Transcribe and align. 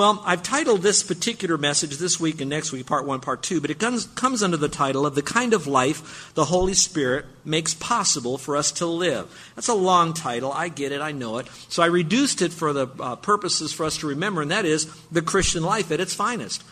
Well, 0.00 0.22
I've 0.24 0.42
titled 0.42 0.80
this 0.80 1.02
particular 1.02 1.58
message 1.58 1.98
this 1.98 2.18
week 2.18 2.40
and 2.40 2.48
next 2.48 2.72
week, 2.72 2.86
part 2.86 3.04
one, 3.04 3.20
part 3.20 3.42
two, 3.42 3.60
but 3.60 3.68
it 3.68 3.78
comes, 3.78 4.06
comes 4.06 4.42
under 4.42 4.56
the 4.56 4.66
title 4.66 5.04
of 5.04 5.14
The 5.14 5.20
Kind 5.20 5.52
of 5.52 5.66
Life 5.66 6.32
the 6.32 6.46
Holy 6.46 6.72
Spirit 6.72 7.26
Makes 7.44 7.74
Possible 7.74 8.38
for 8.38 8.56
Us 8.56 8.72
to 8.72 8.86
Live. 8.86 9.52
That's 9.56 9.68
a 9.68 9.74
long 9.74 10.14
title. 10.14 10.52
I 10.52 10.70
get 10.70 10.92
it. 10.92 11.02
I 11.02 11.12
know 11.12 11.36
it. 11.36 11.48
So 11.68 11.82
I 11.82 11.86
reduced 11.88 12.40
it 12.40 12.50
for 12.50 12.72
the 12.72 12.88
uh, 12.98 13.16
purposes 13.16 13.74
for 13.74 13.84
us 13.84 13.98
to 13.98 14.06
remember, 14.06 14.40
and 14.40 14.50
that 14.50 14.64
is 14.64 14.90
the 15.10 15.20
Christian 15.20 15.62
life 15.62 15.90
at 15.90 16.00
its 16.00 16.14
finest. 16.14 16.64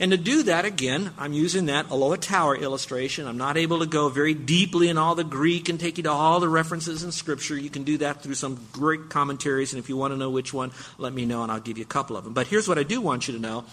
And 0.00 0.10
to 0.10 0.16
do 0.16 0.42
that, 0.44 0.64
again, 0.64 1.12
I'm 1.18 1.32
using 1.32 1.66
that 1.66 1.90
Aloha 1.90 2.16
Tower 2.16 2.56
illustration. 2.56 3.26
I'm 3.26 3.36
not 3.36 3.56
able 3.56 3.80
to 3.80 3.86
go 3.86 4.08
very 4.08 4.34
deeply 4.34 4.88
in 4.88 4.98
all 4.98 5.14
the 5.14 5.24
Greek 5.24 5.68
and 5.68 5.78
take 5.78 5.96
you 5.96 6.02
to 6.04 6.10
all 6.10 6.40
the 6.40 6.48
references 6.48 7.02
in 7.04 7.12
Scripture. 7.12 7.56
You 7.56 7.70
can 7.70 7.84
do 7.84 7.98
that 7.98 8.22
through 8.22 8.34
some 8.34 8.58
great 8.72 9.10
commentaries, 9.10 9.72
and 9.72 9.78
if 9.78 9.88
you 9.88 9.96
want 9.96 10.12
to 10.12 10.16
know 10.16 10.30
which 10.30 10.52
one, 10.52 10.72
let 10.98 11.12
me 11.12 11.24
know 11.24 11.42
and 11.42 11.52
I'll 11.52 11.60
give 11.60 11.78
you 11.78 11.84
a 11.84 11.86
couple 11.86 12.16
of 12.16 12.24
them. 12.24 12.32
But 12.32 12.46
here's 12.46 12.66
what 12.66 12.78
I 12.78 12.82
do 12.82 13.00
want 13.00 13.28
you 13.28 13.34
to 13.34 13.40
know 13.40 13.64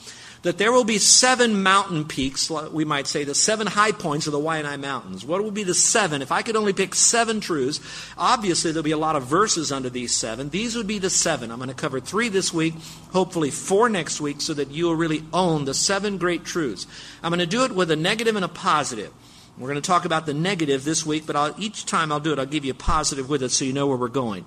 that 0.42 0.58
there 0.58 0.72
will 0.72 0.86
be 0.86 0.98
seven 0.98 1.62
mountain 1.62 2.06
peaks, 2.06 2.50
we 2.50 2.86
might 2.86 3.08
say 3.08 3.26
the 3.26 3.36
seven 3.36 3.68
high 3.68 3.92
points 3.92 4.26
of 4.26 4.32
the 4.32 4.40
Waianae 4.40 4.80
Mountains. 4.80 5.26
What 5.26 5.44
will 5.44 5.52
be 5.52 5.64
the 5.64 5.74
seven? 5.74 6.22
If 6.22 6.32
I 6.32 6.44
could 6.44 6.56
only 6.56 6.72
pick 6.72 6.96
seven 6.96 7.42
truths, 7.42 7.82
obviously 8.18 8.72
there'll 8.72 8.84
be 8.84 8.92
a 8.92 8.98
lot 8.98 9.18
of 9.18 9.24
verses 9.24 9.72
under 9.72 9.90
these 9.90 10.16
seven. 10.16 10.50
These 10.50 10.76
would 10.76 10.88
be 10.88 10.98
the 10.98 11.10
seven. 11.10 11.52
I'm 11.52 11.58
going 11.58 11.68
to 11.70 11.76
cover 11.76 12.00
three 12.00 12.30
this 12.30 12.54
week, 12.54 12.76
hopefully 13.12 13.52
four 13.52 13.90
next 13.90 14.22
week, 14.22 14.40
so 14.40 14.54
that 14.54 14.72
you 14.72 14.86
will 14.86 14.96
really 14.96 15.24
own 15.34 15.66
the 15.66 15.74
seven 15.74 16.18
great 16.18 16.46
truths. 16.46 16.88
I'm 17.22 17.32
going 17.32 17.40
to 17.40 17.46
do 17.46 17.66
it 17.66 17.74
with 17.74 17.92
a 17.92 17.98
negative 17.98 18.38
and 18.38 18.46
a 18.46 18.50
positive. 18.50 19.12
We're 19.58 19.68
going 19.68 19.82
to 19.82 19.88
talk 19.88 20.06
about 20.06 20.26
the 20.26 20.34
negative 20.34 20.86
this 20.86 21.06
week, 21.06 21.26
but 21.28 21.36
I'll, 21.36 21.54
each 21.60 21.86
time 21.86 22.14
I'll 22.14 22.22
do 22.22 22.32
it, 22.32 22.40
I'll 22.40 22.46
give 22.46 22.64
you 22.64 22.72
a 22.72 22.76
positive 22.76 23.30
with 23.30 23.44
it 23.44 23.50
so 23.50 23.66
you 23.66 23.74
know 23.74 23.88
where 23.88 23.98
we're 23.98 24.08
going. 24.08 24.46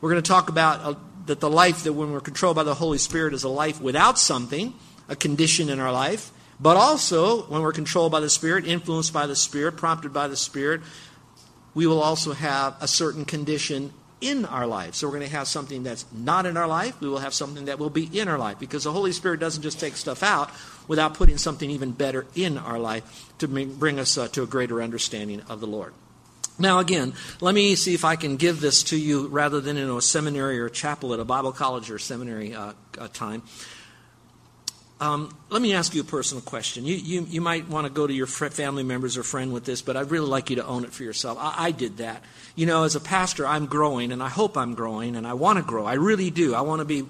We're 0.00 0.10
going 0.10 0.22
to 0.22 0.28
talk 0.28 0.48
about 0.48 0.80
uh, 0.84 0.94
that 1.26 1.40
the 1.40 1.50
life 1.50 1.82
that 1.82 1.94
when 1.94 2.12
we're 2.12 2.20
controlled 2.20 2.54
by 2.54 2.62
the 2.62 2.74
Holy 2.74 2.98
Spirit 2.98 3.34
is 3.34 3.42
a 3.42 3.48
life 3.48 3.80
without 3.80 4.20
something 4.20 4.74
a 5.12 5.16
condition 5.16 5.68
in 5.68 5.78
our 5.78 5.92
life, 5.92 6.32
but 6.58 6.76
also 6.76 7.42
when 7.42 7.62
we're 7.62 7.72
controlled 7.72 8.10
by 8.10 8.20
the 8.20 8.30
Spirit, 8.30 8.66
influenced 8.66 9.12
by 9.12 9.26
the 9.26 9.36
Spirit, 9.36 9.76
prompted 9.76 10.12
by 10.12 10.26
the 10.26 10.36
Spirit, 10.36 10.80
we 11.74 11.86
will 11.86 12.02
also 12.02 12.32
have 12.32 12.76
a 12.80 12.88
certain 12.88 13.24
condition 13.24 13.92
in 14.20 14.44
our 14.46 14.66
life. 14.66 14.94
So 14.94 15.06
we're 15.06 15.18
going 15.18 15.28
to 15.28 15.36
have 15.36 15.48
something 15.48 15.82
that's 15.82 16.06
not 16.12 16.46
in 16.46 16.56
our 16.56 16.68
life. 16.68 17.00
We 17.00 17.08
will 17.08 17.18
have 17.18 17.34
something 17.34 17.66
that 17.66 17.78
will 17.78 17.90
be 17.90 18.04
in 18.18 18.28
our 18.28 18.38
life 18.38 18.58
because 18.58 18.84
the 18.84 18.92
Holy 18.92 19.12
Spirit 19.12 19.40
doesn't 19.40 19.62
just 19.62 19.80
take 19.80 19.96
stuff 19.96 20.22
out 20.22 20.50
without 20.88 21.14
putting 21.14 21.36
something 21.38 21.68
even 21.68 21.90
better 21.90 22.26
in 22.34 22.56
our 22.56 22.78
life 22.78 23.32
to 23.38 23.48
bring 23.48 23.98
us 23.98 24.16
uh, 24.16 24.28
to 24.28 24.42
a 24.42 24.46
greater 24.46 24.80
understanding 24.80 25.42
of 25.42 25.60
the 25.60 25.66
Lord. 25.66 25.92
Now, 26.58 26.78
again, 26.78 27.14
let 27.40 27.54
me 27.54 27.74
see 27.74 27.94
if 27.94 28.04
I 28.04 28.14
can 28.14 28.36
give 28.36 28.60
this 28.60 28.84
to 28.84 28.96
you 28.96 29.26
rather 29.26 29.60
than 29.60 29.76
in 29.76 29.90
a 29.90 30.00
seminary 30.00 30.60
or 30.60 30.68
chapel 30.68 31.12
at 31.12 31.18
a 31.18 31.24
Bible 31.24 31.50
college 31.50 31.90
or 31.90 31.98
seminary 31.98 32.54
uh, 32.54 32.74
uh, 32.98 33.08
time. 33.08 33.42
Um, 35.02 35.36
let 35.50 35.60
me 35.60 35.74
ask 35.74 35.96
you 35.96 36.00
a 36.00 36.04
personal 36.04 36.42
question. 36.42 36.86
You, 36.86 36.94
you, 36.94 37.26
you 37.28 37.40
might 37.40 37.68
want 37.68 37.88
to 37.88 37.92
go 37.92 38.06
to 38.06 38.12
your 38.12 38.28
family 38.28 38.84
members 38.84 39.18
or 39.18 39.24
friend 39.24 39.52
with 39.52 39.64
this, 39.64 39.82
but 39.82 39.96
I'd 39.96 40.12
really 40.12 40.28
like 40.28 40.48
you 40.48 40.56
to 40.56 40.64
own 40.64 40.84
it 40.84 40.92
for 40.92 41.02
yourself. 41.02 41.38
I, 41.40 41.54
I 41.58 41.70
did 41.72 41.96
that. 41.96 42.22
You 42.54 42.66
know, 42.66 42.84
as 42.84 42.94
a 42.94 43.00
pastor, 43.00 43.44
I'm 43.44 43.66
growing, 43.66 44.12
and 44.12 44.22
I 44.22 44.28
hope 44.28 44.56
I'm 44.56 44.74
growing, 44.74 45.16
and 45.16 45.26
I 45.26 45.32
want 45.34 45.56
to 45.56 45.64
grow. 45.64 45.86
I 45.86 45.94
really 45.94 46.30
do. 46.30 46.54
I 46.54 46.60
want 46.60 46.82
to 46.82 46.84
be 46.84 47.04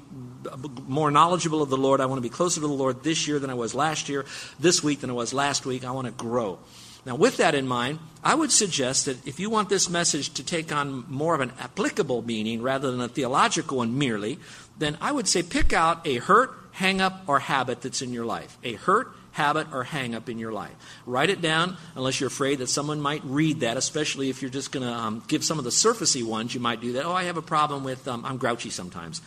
more 0.87 1.11
knowledgeable 1.11 1.61
of 1.61 1.69
the 1.69 1.77
Lord. 1.77 2.01
I 2.01 2.07
want 2.07 2.17
to 2.17 2.23
be 2.23 2.31
closer 2.31 2.63
to 2.63 2.67
the 2.67 2.73
Lord 2.73 3.03
this 3.03 3.29
year 3.29 3.39
than 3.39 3.51
I 3.51 3.55
was 3.55 3.75
last 3.75 4.09
year, 4.09 4.25
this 4.59 4.83
week 4.83 5.01
than 5.01 5.11
I 5.11 5.13
was 5.13 5.35
last 5.35 5.67
week. 5.67 5.85
I 5.85 5.91
want 5.91 6.07
to 6.07 6.15
grow. 6.15 6.61
Now, 7.05 7.17
with 7.17 7.37
that 7.37 7.55
in 7.55 7.69
mind, 7.69 7.99
I 8.25 8.35
would 8.35 8.53
suggest 8.53 9.05
that 9.05 9.27
if 9.27 9.39
you 9.39 9.51
want 9.51 9.69
this 9.69 9.91
message 9.91 10.33
to 10.35 10.43
take 10.43 10.73
on 10.73 11.05
more 11.09 11.35
of 11.35 11.43
an 11.43 11.53
applicable 11.61 12.23
meaning 12.23 12.63
rather 12.63 12.91
than 12.91 13.03
a 13.03 13.09
theological 13.09 13.79
one 13.79 13.99
merely, 13.99 14.39
then 14.79 14.97
I 14.99 15.13
would 15.13 15.29
say 15.29 15.43
pick 15.43 15.75
out 15.75 16.07
a 16.07 16.17
hurt, 16.17 16.55
hang 16.73 17.01
up, 17.01 17.23
or 17.27 17.39
habit 17.39 17.83
that's 17.83 18.03
in 18.03 18.13
your 18.13 18.25
life. 18.25 18.57
A 18.65 18.75
hurt, 18.75 19.09
habit, 19.33 19.67
or 19.73 19.85
hang 19.85 20.15
up 20.15 20.29
in 20.29 20.39
your 20.39 20.53
life. 20.53 20.75
Write 21.07 21.31
it 21.31 21.41
down 21.41 21.77
unless 21.95 22.21
you're 22.21 22.29
afraid 22.29 22.59
that 22.59 22.69
someone 22.69 23.01
might 23.01 23.23
read 23.25 23.61
that, 23.61 23.77
especially 23.77 24.31
if 24.31 24.43
you're 24.43 24.51
just 24.51 24.73
going 24.73 24.87
to 24.87 24.93
um, 24.93 25.23
give 25.29 25.45
some 25.45 25.59
of 25.59 25.65
the 25.65 25.71
surfacey 25.71 26.23
ones. 26.23 26.55
You 26.55 26.61
might 26.61 26.81
do 26.81 26.93
that. 26.95 27.05
Oh, 27.05 27.13
I 27.13 27.25
have 27.25 27.37
a 27.37 27.43
problem 27.43 27.85
with, 27.85 28.07
um, 28.09 28.25
I'm 28.25 28.37
grouchy 28.37 28.71
sometimes. 28.71 29.21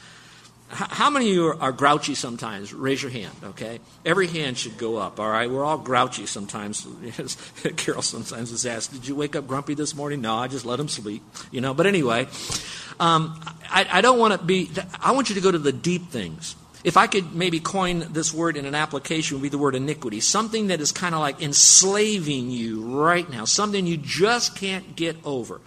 how 0.69 1.11
many 1.11 1.29
of 1.29 1.35
you 1.35 1.47
are, 1.47 1.61
are, 1.61 1.71
grouchy 1.71 2.15
sometimes? 2.15 2.73
Raise 2.73 3.01
your 3.01 3.11
hand, 3.11 3.35
okay? 3.43 3.79
Every 4.03 4.25
hand 4.25 4.57
should 4.57 4.77
go 4.79 4.97
up, 4.97 5.19
all 5.19 5.29
right? 5.29 5.49
We're 5.49 5.63
all 5.63 5.77
grouchy 5.77 6.25
sometimes. 6.25 6.87
Carol 7.77 8.01
sometimes 8.01 8.51
is 8.51 8.65
asked, 8.65 8.91
Did 8.91 9.07
you 9.07 9.15
wake 9.15 9.35
up 9.35 9.47
grumpy 9.47 9.75
this 9.75 9.95
morning? 9.95 10.21
No, 10.21 10.35
I 10.35 10.47
just 10.47 10.65
let 10.65 10.79
him 10.79 10.87
sleep, 10.87 11.21
you 11.51 11.61
know? 11.61 11.75
But 11.75 11.85
anyway, 11.85 12.27
um, 12.99 13.39
I, 13.69 13.87
I 13.91 14.01
don't 14.01 14.17
want 14.17 14.39
to 14.39 14.43
be, 14.43 14.71
I 14.99 15.11
want 15.11 15.29
you 15.29 15.35
to 15.35 15.41
go 15.41 15.51
to 15.51 15.59
the 15.59 15.71
deep 15.71 16.09
things. 16.09 16.55
If 16.85 16.97
I 16.97 17.07
could 17.07 17.33
maybe 17.33 17.59
coin 17.59 18.05
this 18.11 18.31
word 18.31 18.55
in 18.55 18.65
an 18.67 18.75
application, 18.75 19.37
would 19.37 19.41
be 19.41 19.49
the 19.49 19.57
word 19.57 19.73
iniquity. 19.73 20.19
Something 20.19 20.67
that 20.67 20.79
is 20.79 20.91
kind 20.91 21.15
of 21.15 21.19
like 21.19 21.41
enslaving 21.41 22.51
you 22.51 22.83
right 22.83 23.27
now, 23.27 23.45
something 23.45 23.87
you 23.87 23.97
just 23.97 24.55
can't 24.55 24.95
get 24.95 25.17
over. 25.25 25.61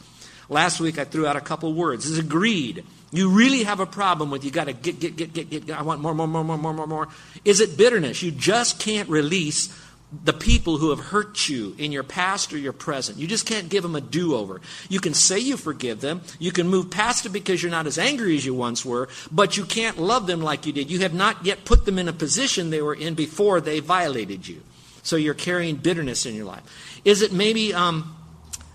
Last 0.49 0.79
week 0.79 0.97
I 0.97 1.03
threw 1.03 1.27
out 1.27 1.35
a 1.35 1.41
couple 1.41 1.75
words. 1.75 2.07
Is 2.07 2.19
it 2.19 2.29
greed. 2.29 2.85
You 3.11 3.31
really 3.31 3.65
have 3.65 3.81
a 3.81 3.87
problem 3.87 4.31
with 4.31 4.45
you 4.45 4.53
got 4.53 4.67
to 4.67 4.73
get, 4.73 5.01
get, 5.01 5.17
get, 5.17 5.33
get, 5.33 5.51
get. 5.51 5.71
I 5.71 5.83
want 5.83 6.01
more, 6.01 6.15
more, 6.15 6.29
more, 6.29 6.45
more, 6.45 6.57
more, 6.57 6.73
more, 6.73 6.87
more. 6.87 7.09
Is 7.45 7.61
it 7.61 7.77
bitterness? 7.77 8.23
You 8.23 8.31
just 8.31 8.79
can't 8.79 9.09
release 9.09 9.77
the 10.11 10.33
people 10.33 10.79
who 10.79 10.89
have 10.89 11.01
hurt 11.01 11.49
you 11.49 11.75
in 11.77 11.93
your 11.93 12.03
past 12.03 12.53
or 12.53 12.59
your 12.59 12.73
present. 12.73 13.19
You 13.19 13.27
just 13.27 13.47
can't 13.47 13.69
give 13.69 13.83
them 13.83 13.95
a 13.95 14.01
do 14.01 14.35
over. 14.35 14.61
You 14.89 15.01
can 15.01 15.13
say 15.13 15.39
you 15.39 15.59
forgive 15.59 16.01
them. 16.01 16.23
You 16.39 16.51
can 16.51 16.67
move 16.67 16.91
past 16.91 17.27
it 17.27 17.31
because 17.31 17.63
you're 17.63 17.71
not 17.71 17.87
as 17.87 17.99
angry 17.99 18.35
as 18.35 18.47
you 18.47 18.55
once 18.55 18.87
were, 18.87 19.09
but 19.31 19.59
you 19.59 19.67
can't 19.67 19.99
love 19.99 20.27
them 20.27 20.41
like 20.41 20.65
you 20.65 20.73
did. 20.73 20.91
You 20.91 21.01
have 21.01 21.13
not 21.13 21.45
yet 21.45 21.67
put 21.67 21.85
them 21.85 21.99
in 21.99 22.09
a 22.09 22.15
position 22.15 22.71
they 22.71 22.81
were 22.81 22.95
in 22.95 23.15
before 23.15 23.61
they 23.61 23.81
violated 23.81 24.49
you. 24.49 24.63
So 25.03 25.17
you're 25.17 25.35
carrying 25.35 25.77
bitterness 25.77 26.25
in 26.25 26.35
your 26.35 26.47
life. 26.47 27.01
Is 27.05 27.21
it 27.21 27.33
maybe 27.33 27.75
um, 27.75 28.17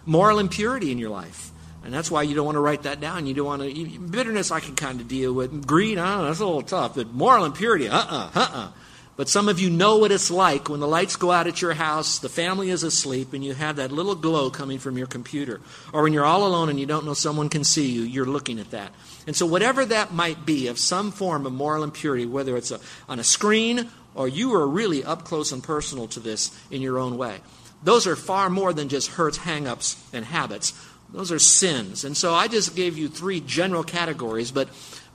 moral 0.06 0.38
impurity 0.38 0.92
in 0.92 1.00
your 1.00 1.10
life? 1.10 1.52
And 1.84 1.94
that's 1.94 2.10
why 2.10 2.22
you 2.22 2.36
don't 2.36 2.46
want 2.46 2.56
to 2.56 2.62
write 2.62 2.84
that 2.84 3.02
down. 3.02 3.26
You 3.26 3.34
don't 3.34 3.46
want 3.46 3.62
to. 3.62 4.00
Bitterness, 4.00 4.52
I 4.52 4.60
can 4.60 4.76
kind 4.76 5.02
of 5.02 5.08
deal 5.08 5.34
with. 5.34 5.68
Greed, 5.68 5.98
I 5.98 6.14
don't 6.14 6.18
know, 6.20 6.28
that's 6.28 6.40
a 6.40 6.46
little 6.46 6.62
tough. 6.62 6.96
But 6.96 7.12
moral 7.14 7.44
impurity, 7.44 7.90
uh 7.90 7.98
uh-uh, 7.98 8.30
uh, 8.34 8.40
uh-uh. 8.40 8.72
But 9.16 9.30
some 9.30 9.48
of 9.48 9.60
you 9.60 9.70
know 9.70 9.98
what 9.98 10.12
it's 10.12 10.32
like 10.32 10.70
when 10.70 10.80
the 10.80 10.88
lights 10.88 11.18
go 11.18 11.32
out 11.32 11.46
at 11.46 11.62
your 11.62 11.74
house, 11.74 12.18
the 12.18 12.30
family 12.30 12.72
is 12.72 12.82
asleep, 12.82 13.34
and 13.34 13.46
you 13.46 13.54
have 13.54 13.76
that 13.76 13.92
little 13.92 14.16
glow 14.16 14.50
coming 14.50 14.80
from 14.80 14.98
your 14.98 15.06
computer. 15.06 15.62
Or 15.92 16.02
when 16.02 16.14
you're 16.14 16.26
all 16.26 16.48
alone 16.48 16.70
and 16.70 16.80
you 16.80 16.88
don't 16.88 17.06
know 17.06 17.14
someone 17.14 17.50
can 17.50 17.64
see 17.64 17.92
you, 17.92 18.02
you're 18.02 18.26
looking 18.26 18.60
at 18.60 18.72
that. 18.72 18.92
And 19.28 19.36
so, 19.36 19.46
whatever 19.46 19.86
that 19.86 20.14
might 20.14 20.48
be, 20.48 20.68
of 20.68 20.80
some 20.80 21.12
form 21.12 21.46
of 21.46 21.54
moral 21.54 21.84
impurity, 21.84 22.26
whether 22.26 22.58
it's 22.58 22.72
a, 22.72 22.80
on 23.08 23.20
a 23.20 23.24
screen 23.24 23.90
or 24.16 24.28
you 24.28 24.54
are 24.56 24.68
really 24.68 25.04
up 25.04 25.26
close 25.26 25.52
and 25.52 25.64
personal 25.64 26.08
to 26.08 26.20
this 26.20 26.58
in 26.72 26.82
your 26.82 26.98
own 26.98 27.16
way, 27.16 27.42
those 27.84 28.08
are 28.08 28.16
far 28.16 28.50
more 28.50 28.74
than 28.74 28.90
just 28.90 29.12
hurts, 29.12 29.38
hang 29.38 29.68
ups, 29.68 30.04
and 30.12 30.26
habits. 30.26 30.74
Those 31.12 31.32
are 31.32 31.40
sins. 31.40 32.04
And 32.04 32.18
so, 32.18 32.34
I 32.34 32.48
just 32.48 32.76
gave 32.76 32.98
you 32.98 33.10
three 33.10 33.42
general 33.42 33.84
categories, 33.84 34.52
but 34.52 34.70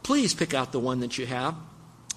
please 0.05 0.35
pick 0.35 0.55
out 0.55 0.71
the 0.71 0.79
one 0.79 1.01
that 1.01 1.19
you 1.19 1.27
have 1.27 1.57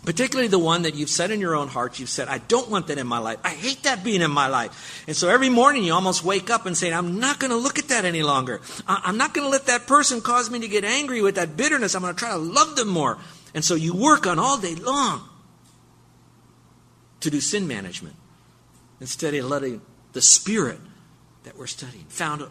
Particularly 0.04 0.48
the 0.48 0.58
one 0.58 0.82
that 0.82 0.96
you've 0.96 1.12
said 1.12 1.30
in 1.30 1.40
your 1.40 1.56
own 1.56 1.68
heart, 1.68 2.00
you've 2.00 2.10
said, 2.10 2.28
I 2.28 2.40
don't 2.40 2.70
want 2.72 2.88
that 2.88 2.98
in 2.98 3.06
my 3.06 3.20
life. 3.20 3.38
I 3.44 3.50
hate 3.50 3.84
that 3.84 4.04
being 4.04 4.22
in 4.22 4.32
my 4.32 4.48
life. 4.48 5.04
And 5.08 5.16
so 5.16 5.30
every 5.30 5.50
morning 5.50 5.84
you 5.84 5.94
almost 5.94 6.24
wake 6.24 6.50
up 6.50 6.66
and 6.66 6.76
say, 6.76 6.92
I'm 6.92 7.20
not 7.20 7.40
going 7.40 7.52
to 7.52 7.58
look 7.58 7.78
at 7.78 7.90
that 7.90 8.04
any 8.04 8.24
longer. 8.24 8.62
I'm 8.88 9.18
not 9.18 9.36
going 9.36 9.46
to 9.46 9.52
let 9.52 9.68
that 9.68 9.86
person 9.86 10.20
cause 10.20 10.50
me 10.50 10.60
to 10.62 10.68
get 10.68 10.84
angry 10.84 11.22
with 11.22 11.36
that 11.36 11.56
bitterness. 11.56 11.94
I'm 11.94 12.02
going 12.02 12.16
to 12.16 12.20
try 12.20 12.32
to 12.32 12.38
love 12.38 12.76
them 12.76 12.88
more. 12.88 13.20
And 13.54 13.64
so 13.64 13.76
you 13.76 13.94
work 13.94 14.26
on 14.26 14.40
all 14.40 14.58
day 14.58 14.74
long 14.74 15.22
to 17.20 17.30
do 17.30 17.40
sin 17.40 17.68
management 17.68 18.16
instead 19.00 19.36
of 19.36 19.46
letting 19.46 19.82
the 20.14 20.22
Spirit 20.22 20.80
that 21.44 21.56
we're 21.56 21.68
studying, 21.68 22.06
found 22.06 22.44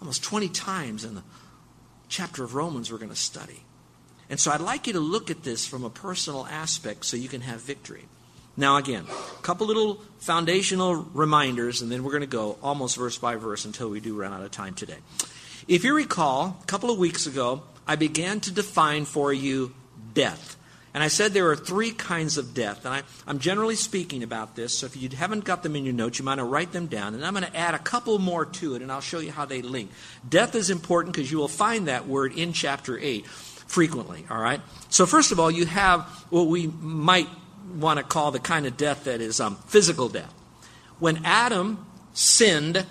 almost 0.00 0.22
20 0.24 0.48
times 0.50 1.04
in 1.04 1.14
the 1.14 1.22
chapter 2.08 2.44
of 2.44 2.54
Romans 2.54 2.92
we're 2.92 2.98
going 2.98 3.08
to 3.08 3.16
study. 3.16 3.64
And 4.32 4.40
so 4.40 4.50
I'd 4.50 4.62
like 4.62 4.86
you 4.86 4.94
to 4.94 4.98
look 4.98 5.30
at 5.30 5.42
this 5.42 5.66
from 5.66 5.84
a 5.84 5.90
personal 5.90 6.46
aspect 6.46 7.04
so 7.04 7.18
you 7.18 7.28
can 7.28 7.42
have 7.42 7.60
victory. 7.60 8.06
Now, 8.56 8.78
again, 8.78 9.04
a 9.06 9.42
couple 9.42 9.66
little 9.66 10.00
foundational 10.20 10.94
reminders, 10.94 11.82
and 11.82 11.92
then 11.92 12.02
we're 12.02 12.12
going 12.12 12.22
to 12.22 12.26
go 12.26 12.56
almost 12.62 12.96
verse 12.96 13.18
by 13.18 13.36
verse 13.36 13.66
until 13.66 13.90
we 13.90 14.00
do 14.00 14.18
run 14.18 14.32
out 14.32 14.42
of 14.42 14.50
time 14.50 14.72
today. 14.72 14.96
If 15.68 15.84
you 15.84 15.94
recall, 15.94 16.58
a 16.62 16.64
couple 16.64 16.90
of 16.90 16.96
weeks 16.96 17.26
ago, 17.26 17.62
I 17.86 17.96
began 17.96 18.40
to 18.40 18.50
define 18.50 19.04
for 19.04 19.34
you 19.34 19.74
death. 20.14 20.56
And 20.94 21.02
I 21.02 21.08
said 21.08 21.32
there 21.32 21.50
are 21.50 21.56
three 21.56 21.90
kinds 21.90 22.38
of 22.38 22.54
death. 22.54 22.86
And 22.86 22.94
I, 22.94 23.02
am 23.30 23.38
generally 23.38 23.76
speaking 23.76 24.22
about 24.22 24.56
this, 24.56 24.78
so 24.78 24.86
if 24.86 24.96
you 24.96 25.10
haven't 25.10 25.44
got 25.44 25.62
them 25.62 25.76
in 25.76 25.84
your 25.84 25.94
notes, 25.94 26.18
you 26.18 26.24
might 26.24 26.38
want 26.38 26.40
to 26.40 26.44
write 26.44 26.72
them 26.72 26.86
down. 26.86 27.14
And 27.14 27.22
I'm 27.22 27.34
going 27.34 27.44
to 27.44 27.54
add 27.56 27.74
a 27.74 27.78
couple 27.78 28.18
more 28.18 28.46
to 28.46 28.76
it, 28.76 28.82
and 28.82 28.90
I'll 28.90 29.02
show 29.02 29.18
you 29.18 29.30
how 29.30 29.44
they 29.44 29.60
link. 29.60 29.90
Death 30.26 30.54
is 30.54 30.70
important 30.70 31.14
because 31.14 31.30
you 31.30 31.36
will 31.36 31.48
find 31.48 31.88
that 31.88 32.06
word 32.06 32.32
in 32.32 32.54
chapter 32.54 32.98
8 32.98 33.26
frequently, 33.72 34.24
all 34.30 34.40
right? 34.40 34.60
So, 34.88 35.06
first 35.06 35.32
of 35.32 35.40
all, 35.40 35.50
you 35.50 35.66
have 35.66 36.02
what 36.30 36.46
we 36.46 36.66
might 36.66 37.28
want 37.74 37.98
to 37.98 38.04
call 38.04 38.30
the 38.30 38.38
kind 38.38 38.66
of 38.66 38.76
death 38.76 39.04
that 39.04 39.20
is 39.20 39.40
um, 39.40 39.56
physical 39.66 40.08
death. 40.08 40.32
When 40.98 41.24
Adam 41.24 41.84
sinned, 42.12 42.86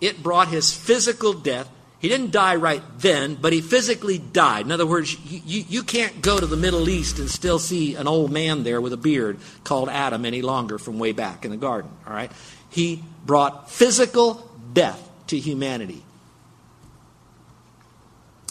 it 0.00 0.22
brought 0.22 0.48
his 0.48 0.72
physical 0.72 1.32
death 1.32 1.68
he 2.00 2.08
didn't 2.08 2.30
die 2.30 2.56
right 2.56 2.82
then, 2.98 3.34
but 3.34 3.52
he 3.52 3.60
physically 3.60 4.16
died. 4.16 4.64
In 4.64 4.72
other 4.72 4.86
words, 4.86 5.14
you, 5.30 5.42
you, 5.44 5.64
you, 5.68 5.82
can't 5.82 6.22
go 6.22 6.38
to 6.38 6.46
the 6.46 6.56
Middle 6.56 6.88
East 6.88 7.18
and 7.18 7.28
still 7.28 7.58
see 7.58 7.94
an 7.94 8.08
old 8.08 8.32
man 8.32 8.62
there 8.62 8.80
with 8.80 8.94
a 8.94 8.96
beard 8.96 9.38
called 9.64 9.90
Adam 9.90 10.24
any 10.24 10.40
longer 10.40 10.78
from 10.78 10.98
way 10.98 11.12
back 11.12 11.44
in 11.44 11.50
the 11.50 11.58
garden. 11.58 11.90
All 12.06 12.14
right? 12.14 12.32
He 12.70 13.04
brought 13.26 13.70
physical 13.70 14.50
death 14.72 15.10
to 15.26 15.38
humanity. 15.38 16.02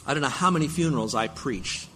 I 0.05 0.13
don't 0.13 0.23
know 0.23 0.29
how 0.29 0.49
many 0.49 0.67
funerals 0.67 1.15
I 1.15 1.27
preached 1.27 1.87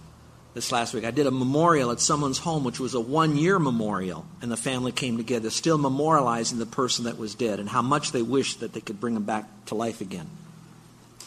this 0.53 0.71
last 0.71 0.94
week. 0.94 1.03
I 1.03 1.11
did 1.11 1.25
a 1.25 1.31
memorial 1.31 1.91
at 1.91 2.00
someone's 2.00 2.38
home, 2.38 2.63
which 2.63 2.79
was 2.79 2.94
a 2.94 3.00
one 3.00 3.38
year 3.38 3.59
memorial, 3.59 4.25
and 4.41 4.51
the 4.51 4.57
family 4.57 4.91
came 4.91 5.17
together, 5.17 5.50
still 5.50 5.79
memorializing 5.79 6.59
the 6.59 6.65
person 6.65 7.05
that 7.05 7.17
was 7.17 7.35
dead 7.35 7.59
and 7.59 7.69
how 7.69 7.81
much 7.81 8.11
they 8.11 8.21
wished 8.21 8.59
that 8.59 8.73
they 8.73 8.81
could 8.81 9.00
bring 9.00 9.15
him 9.15 9.23
back 9.23 9.47
to 9.67 9.75
life 9.75 10.01
again. 10.01 10.29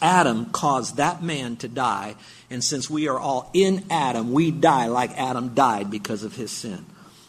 Adam 0.01 0.45
caused 0.51 0.97
that 0.97 1.23
man 1.23 1.55
to 1.57 1.67
die, 1.67 2.15
and 2.49 2.63
since 2.63 2.89
we 2.89 3.07
are 3.07 3.19
all 3.19 3.49
in 3.53 3.83
Adam, 3.89 4.31
we 4.31 4.51
die 4.51 4.87
like 4.87 5.11
Adam 5.17 5.53
died 5.55 5.89
because 5.89 6.23
of 6.23 6.35
his 6.35 6.51
sin. 6.51 6.85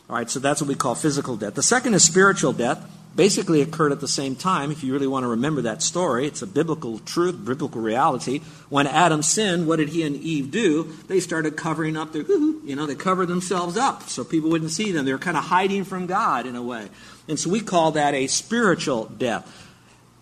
All 0.08 0.16
right, 0.16 0.28
so 0.28 0.38
that's 0.38 0.60
what 0.60 0.68
we 0.68 0.74
call 0.74 0.94
physical 0.94 1.36
death. 1.36 1.54
The 1.54 1.62
second 1.62 1.94
is 1.94 2.04
spiritual 2.04 2.52
death. 2.52 2.84
Basically 3.18 3.62
occurred 3.62 3.90
at 3.90 3.98
the 3.98 4.06
same 4.06 4.36
time. 4.36 4.70
If 4.70 4.84
you 4.84 4.92
really 4.92 5.08
want 5.08 5.24
to 5.24 5.28
remember 5.28 5.62
that 5.62 5.82
story, 5.82 6.28
it's 6.28 6.40
a 6.40 6.46
biblical 6.46 7.00
truth, 7.00 7.44
biblical 7.44 7.80
reality. 7.80 8.42
When 8.68 8.86
Adam 8.86 9.22
sinned, 9.22 9.66
what 9.66 9.80
did 9.80 9.88
he 9.88 10.04
and 10.04 10.14
Eve 10.14 10.52
do? 10.52 10.84
They 11.08 11.18
started 11.18 11.56
covering 11.56 11.96
up 11.96 12.12
their, 12.12 12.22
you 12.22 12.76
know, 12.76 12.86
they 12.86 12.94
covered 12.94 13.26
themselves 13.26 13.76
up 13.76 14.04
so 14.04 14.22
people 14.22 14.50
wouldn't 14.50 14.70
see 14.70 14.92
them. 14.92 15.04
They 15.04 15.12
were 15.12 15.18
kind 15.18 15.36
of 15.36 15.42
hiding 15.42 15.82
from 15.82 16.06
God 16.06 16.46
in 16.46 16.54
a 16.54 16.62
way. 16.62 16.90
And 17.26 17.40
so 17.40 17.50
we 17.50 17.58
call 17.58 17.90
that 17.90 18.14
a 18.14 18.28
spiritual 18.28 19.06
death. 19.06 19.66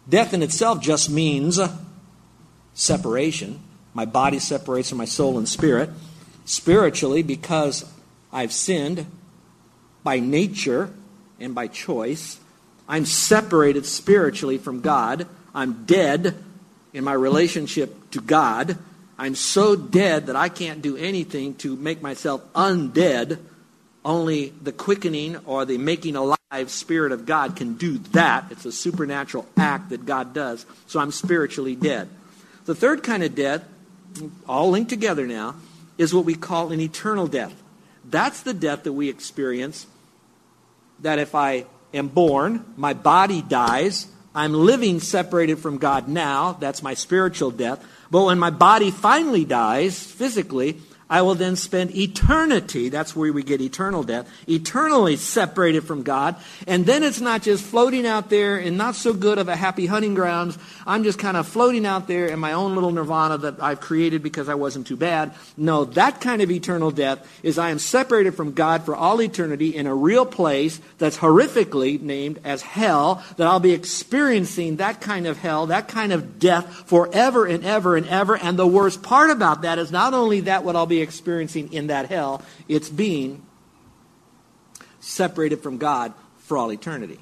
Death 0.09 0.33
in 0.33 0.43
itself 0.43 0.81
just 0.81 1.11
means 1.11 1.61
separation. 2.73 3.61
My 3.93 4.07
body 4.07 4.39
separates 4.39 4.89
from 4.89 4.97
my 4.97 5.05
soul 5.05 5.37
and 5.37 5.47
spirit. 5.47 5.91
Spiritually, 6.47 7.23
because 7.23 7.85
I've 8.33 8.53
sinned 8.53 9.05
by 10.03 10.19
nature 10.19 10.95
and 11.39 11.55
by 11.55 11.67
choice, 11.67 12.41
I'm 12.89 13.05
separated 13.05 13.87
spiritually 13.87 14.59
from 14.59 14.81
God. 14.81 15.27
I'm 15.55 15.85
dead 15.85 16.35
in 16.93 17.05
my 17.05 17.13
relationship 17.13 18.11
to 18.13 18.21
God. 18.21 18.79
I'm 19.19 19.35
so 19.35 19.75
dead 19.77 20.27
that 20.27 20.37
I 20.37 20.49
can't 20.49 20.83
do 20.83 20.97
anything 20.97 21.55
to 21.57 21.75
make 21.77 22.03
myself 22.03 22.43
undead. 22.53 23.39
Only 24.05 24.51
the 24.63 24.73
quickening 24.73 25.37
or 25.47 25.65
the 25.65 25.79
making 25.79 26.17
alive 26.17 26.37
Spirit 26.67 27.13
of 27.13 27.27
God 27.27 27.57
can 27.57 27.75
do 27.75 27.99
that. 28.13 28.47
It's 28.51 28.65
a 28.65 28.73
supernatural 28.73 29.47
act 29.57 29.91
that 29.91 30.07
God 30.07 30.33
does. 30.33 30.65
So 30.87 31.01
I'm 31.01 31.11
spiritually 31.11 31.75
dead. 31.75 32.09
The 32.67 32.75
third 32.75 33.03
kind 33.03 33.23
of 33.25 33.35
death, 33.35 33.65
all 34.49 34.71
linked 34.71 34.91
together 34.91 35.27
now, 35.27 35.57
is 35.99 36.15
what 36.15 36.25
we 36.25 36.35
call 36.35 36.71
an 36.73 36.81
eternal 36.81 37.27
death. 37.27 37.55
That's 38.05 38.43
the 38.43 38.55
death 38.55 38.85
that 38.85 38.93
we 38.93 39.09
experience 39.09 39.87
that 41.01 41.19
if 41.19 41.35
I 41.35 41.67
am 41.95 42.09
born, 42.09 42.65
my 42.77 42.95
body 42.95 43.43
dies, 43.43 44.09
I'm 44.35 44.53
living 44.53 45.01
separated 45.01 45.59
from 45.59 45.79
God 45.79 46.09
now, 46.09 46.53
that's 46.53 46.83
my 46.83 46.95
spiritual 46.95 47.51
death. 47.51 47.85
But 48.11 48.25
when 48.25 48.39
my 48.39 48.51
body 48.51 48.91
finally 48.91 49.45
dies 49.45 49.99
physically, 49.99 50.81
I 51.09 51.23
will 51.23 51.37
then 51.37 51.55
spend 51.55 51.95
eternity, 51.95 52.89
that's 52.89 53.15
where 53.15 53.33
we 53.33 53.45
get 53.45 53.61
eternal 53.61 54.03
death, 54.03 54.29
eternally 54.49 55.17
separated 55.17 55.85
from 55.85 56.03
God. 56.03 56.35
And 56.67 56.85
then 56.85 57.05
it's 57.05 57.21
not 57.21 57.43
just 57.43 57.65
floating 57.65 58.05
out 58.07 58.29
there 58.29 58.59
in 58.59 58.77
not 58.77 58.97
so 58.97 59.13
good 59.13 59.39
of 59.39 59.47
a 59.49 59.55
happy 59.55 59.87
hunting 59.87 60.15
grounds. 60.15 60.59
I'm 60.85 61.05
just 61.05 61.21
kind 61.21 61.37
of 61.37 61.47
floating 61.47 61.87
out 61.87 62.09
there 62.09 62.27
in 62.27 62.41
my 62.41 62.55
own 62.55 62.75
little 62.75 62.91
nirvana 62.91 63.39
that 63.39 63.63
I've 63.63 63.81
created 63.81 64.23
because 64.23 64.49
I 64.49 64.55
wasn't 64.55 64.89
too 64.89 64.97
bad. 64.97 65.33
No, 65.57 65.85
that 65.85 66.21
kind 66.21 66.43
of 66.43 66.51
eternal 66.51 66.91
death 66.91 67.25
is 67.45 67.57
I 67.57 67.71
am 67.71 67.79
separated 67.79 68.35
from 68.35 68.53
God 68.53 68.85
for 68.85 68.97
all 68.97 69.23
eternity 69.23 69.77
in 69.77 69.87
a 69.87 69.95
real 69.95 70.27
place 70.27 70.81
that's 70.99 71.19
horrifically 71.19 72.01
named 72.01 72.41
as 72.43 72.63
hell, 72.63 73.23
that 73.37 73.47
I'll 73.47 73.61
be 73.61 73.73
experiencing 73.73 74.77
that 74.77 75.01
kind 75.01 75.29
of 75.29 75.39
hell, 75.39 75.67
that 75.67 75.87
kind 75.87 76.13
of 76.13 76.41
death 76.41 76.67
forever 76.89 77.47
and 77.47 77.65
ever 77.65 77.97
and 77.97 78.09
ever. 78.09 78.37
And 78.37 78.59
the 78.59 78.67
worst 78.67 79.05
part 79.05 79.31
about 79.31 79.63
that 79.63 79.79
is 79.79 79.93
not 79.93 80.13
only 80.13 80.41
that 80.41 80.65
what 80.65 80.75
I'll 80.75 80.87
be 80.87 80.96
experiencing 81.01 81.73
in 81.73 81.89
that 81.89 82.09
hell. 82.09 82.43
It's 82.69 82.89
being 82.89 83.43
separated 85.01 85.63
from 85.63 85.79
God 85.79 86.13
for 86.39 86.57
all 86.57 86.73
eternity. 86.73 87.19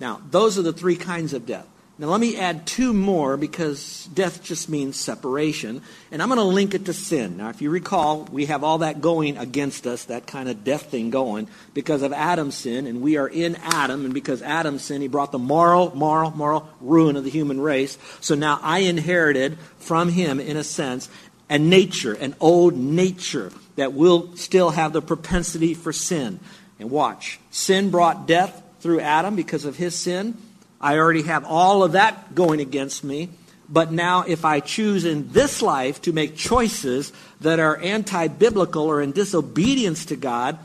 Now, 0.00 0.20
those 0.30 0.58
are 0.58 0.62
the 0.62 0.72
three 0.72 0.96
kinds 0.96 1.32
of 1.32 1.46
death. 1.46 1.66
Now, 1.98 2.06
let 2.06 2.20
me 2.20 2.38
add 2.38 2.66
two 2.66 2.94
more 2.94 3.36
because 3.36 4.08
death 4.14 4.42
just 4.42 4.70
means 4.70 4.98
separation. 4.98 5.82
And 6.10 6.22
I'm 6.22 6.28
going 6.28 6.38
to 6.38 6.44
link 6.44 6.72
it 6.72 6.86
to 6.86 6.94
sin. 6.94 7.36
Now, 7.36 7.50
if 7.50 7.60
you 7.60 7.68
recall, 7.68 8.24
we 8.32 8.46
have 8.46 8.64
all 8.64 8.78
that 8.78 9.02
going 9.02 9.36
against 9.36 9.86
us, 9.86 10.06
that 10.06 10.26
kind 10.26 10.48
of 10.48 10.64
death 10.64 10.84
thing 10.84 11.10
going, 11.10 11.46
because 11.74 12.00
of 12.00 12.14
Adam's 12.14 12.54
sin. 12.54 12.86
And 12.86 13.02
we 13.02 13.18
are 13.18 13.28
in 13.28 13.54
Adam. 13.56 14.06
And 14.06 14.14
because 14.14 14.40
Adam's 14.40 14.82
sin, 14.82 15.02
he 15.02 15.08
brought 15.08 15.30
the 15.30 15.38
moral, 15.38 15.94
moral, 15.94 16.30
moral 16.30 16.70
ruin 16.80 17.16
of 17.16 17.24
the 17.24 17.30
human 17.30 17.60
race. 17.60 17.98
So 18.22 18.34
now 18.34 18.58
I 18.62 18.78
inherited 18.78 19.58
from 19.76 20.08
him, 20.08 20.40
in 20.40 20.56
a 20.56 20.64
sense, 20.64 21.10
and 21.50 21.68
nature, 21.68 22.14
an 22.14 22.34
old 22.40 22.76
nature 22.76 23.52
that 23.74 23.92
will 23.92 24.34
still 24.36 24.70
have 24.70 24.94
the 24.94 25.02
propensity 25.02 25.74
for 25.74 25.92
sin. 25.92 26.38
And 26.78 26.90
watch, 26.90 27.40
sin 27.50 27.90
brought 27.90 28.26
death 28.26 28.62
through 28.78 29.00
Adam 29.00 29.36
because 29.36 29.64
of 29.66 29.76
his 29.76 29.94
sin. 29.94 30.38
I 30.80 30.96
already 30.96 31.22
have 31.22 31.44
all 31.44 31.82
of 31.82 31.92
that 31.92 32.34
going 32.34 32.60
against 32.60 33.04
me. 33.04 33.28
But 33.68 33.92
now, 33.92 34.24
if 34.26 34.44
I 34.44 34.60
choose 34.60 35.04
in 35.04 35.32
this 35.32 35.60
life 35.60 36.00
to 36.02 36.12
make 36.12 36.36
choices 36.36 37.12
that 37.40 37.58
are 37.58 37.76
anti 37.76 38.28
biblical 38.28 38.84
or 38.84 39.02
in 39.02 39.12
disobedience 39.12 40.06
to 40.06 40.16
God, 40.16 40.58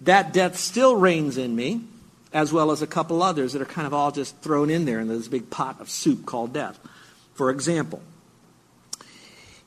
that 0.00 0.32
death 0.32 0.58
still 0.58 0.96
reigns 0.96 1.38
in 1.38 1.54
me, 1.54 1.82
as 2.32 2.52
well 2.52 2.70
as 2.70 2.82
a 2.82 2.86
couple 2.86 3.22
others 3.22 3.52
that 3.52 3.62
are 3.62 3.66
kind 3.66 3.86
of 3.86 3.94
all 3.94 4.10
just 4.10 4.36
thrown 4.38 4.70
in 4.70 4.84
there 4.84 4.98
in 4.98 5.08
this 5.08 5.28
big 5.28 5.48
pot 5.50 5.80
of 5.80 5.88
soup 5.88 6.26
called 6.26 6.52
death. 6.52 6.78
For 7.34 7.50
example, 7.50 8.02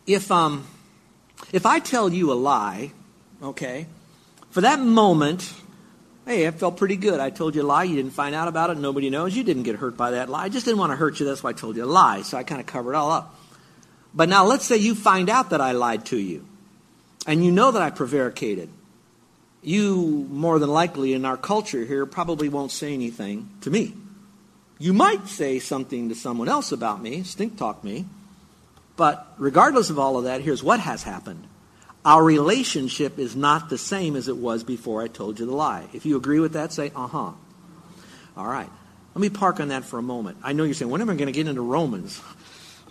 if 0.06 0.32
um, 0.32 0.68
if 1.52 1.66
I 1.66 1.80
tell 1.80 2.12
you 2.12 2.32
a 2.32 2.36
lie, 2.36 2.92
okay, 3.42 3.88
for 4.52 4.62
that 4.62 4.80
moment, 4.80 5.54
hey, 6.26 6.46
it 6.46 6.56
felt 6.56 6.78
pretty 6.78 6.96
good. 6.96 7.20
I 7.20 7.30
told 7.30 7.56
you 7.56 7.62
a 7.62 7.64
lie. 7.64 7.84
You 7.84 7.96
didn't 7.96 8.14
find 8.14 8.36
out 8.36 8.48
about 8.48 8.70
it. 8.70 8.78
Nobody 8.78 9.10
knows. 9.10 9.36
You 9.36 9.44
didn't 9.44 9.64
get 9.64 9.76
hurt 9.76 9.98
by 9.98 10.12
that 10.12 10.30
lie. 10.30 10.44
I 10.44 10.50
just 10.50 10.66
didn't 10.66 10.80
want 10.80 10.92
to 10.92 10.96
hurt 10.96 11.20
you. 11.20 11.26
That's 11.26 11.44
why 11.44 11.52
I 11.52 11.54
told 11.54 11.76
you 11.76 11.84
a 11.84 11.86
lie. 11.86 12.22
So 12.22 12.38
I 12.38 12.44
kind 12.44 12.62
of 12.62 12.68
covered 12.68 12.94
it 12.94 12.96
all 12.96 13.12
up. 13.12 13.36
But 14.14 14.30
now 14.30 14.46
let's 14.46 14.66
say 14.66 14.78
you 14.78 14.96
find 14.96 15.30
out 15.30 15.50
that 15.50 15.60
I 15.60 15.74
lied 15.74 16.06
to 16.08 16.18
you, 16.18 16.46
and 17.28 17.44
you 17.44 17.52
know 17.52 17.72
that 17.72 17.82
I 17.82 17.90
prevaricated. 17.90 18.70
You, 19.62 20.28
more 20.30 20.60
than 20.60 20.70
likely 20.70 21.14
in 21.14 21.26
our 21.26 21.38
culture 21.38 21.84
here, 21.84 22.06
probably 22.06 22.50
won't 22.50 22.72
say 22.72 22.94
anything 22.94 23.50
to 23.62 23.72
me. 23.72 23.94
You 24.78 24.94
might 24.94 25.28
say 25.28 25.60
something 25.60 26.10
to 26.10 26.16
someone 26.16 26.48
else 26.48 26.72
about 26.72 27.02
me, 27.02 27.24
stink 27.24 27.58
talk 27.58 27.84
me, 27.84 28.06
but 28.96 29.34
regardless 29.38 29.90
of 29.90 30.00
all 30.00 30.18
of 30.18 30.26
that, 30.26 30.42
here's 30.42 30.64
what 30.64 30.80
has 30.80 31.04
happened. 31.04 31.48
Our 32.04 32.24
relationship 32.24 33.18
is 33.18 33.36
not 33.36 33.70
the 33.70 33.78
same 33.78 34.16
as 34.16 34.28
it 34.28 34.38
was 34.38 34.64
before 34.64 35.02
I 35.02 35.08
told 35.08 35.40
you 35.40 35.46
the 35.48 35.56
lie. 35.56 35.88
If 35.94 36.06
you 36.06 36.18
agree 36.18 36.40
with 36.40 36.54
that, 36.54 36.72
say, 36.72 36.92
uh 36.96 37.08
huh. 37.08 37.32
All 38.38 38.48
right. 38.48 38.70
Let 39.16 39.22
me 39.22 39.30
park 39.30 39.60
on 39.60 39.70
that 39.70 39.86
for 39.86 39.98
a 39.98 40.04
moment. 40.04 40.38
I 40.44 40.54
know 40.54 40.64
you're 40.64 40.74
saying, 40.74 40.92
when 40.92 41.02
am 41.02 41.10
I 41.10 41.16
going 41.16 41.28
to 41.28 41.32
get 41.32 41.48
into 41.48 41.62
Romans? 41.62 42.22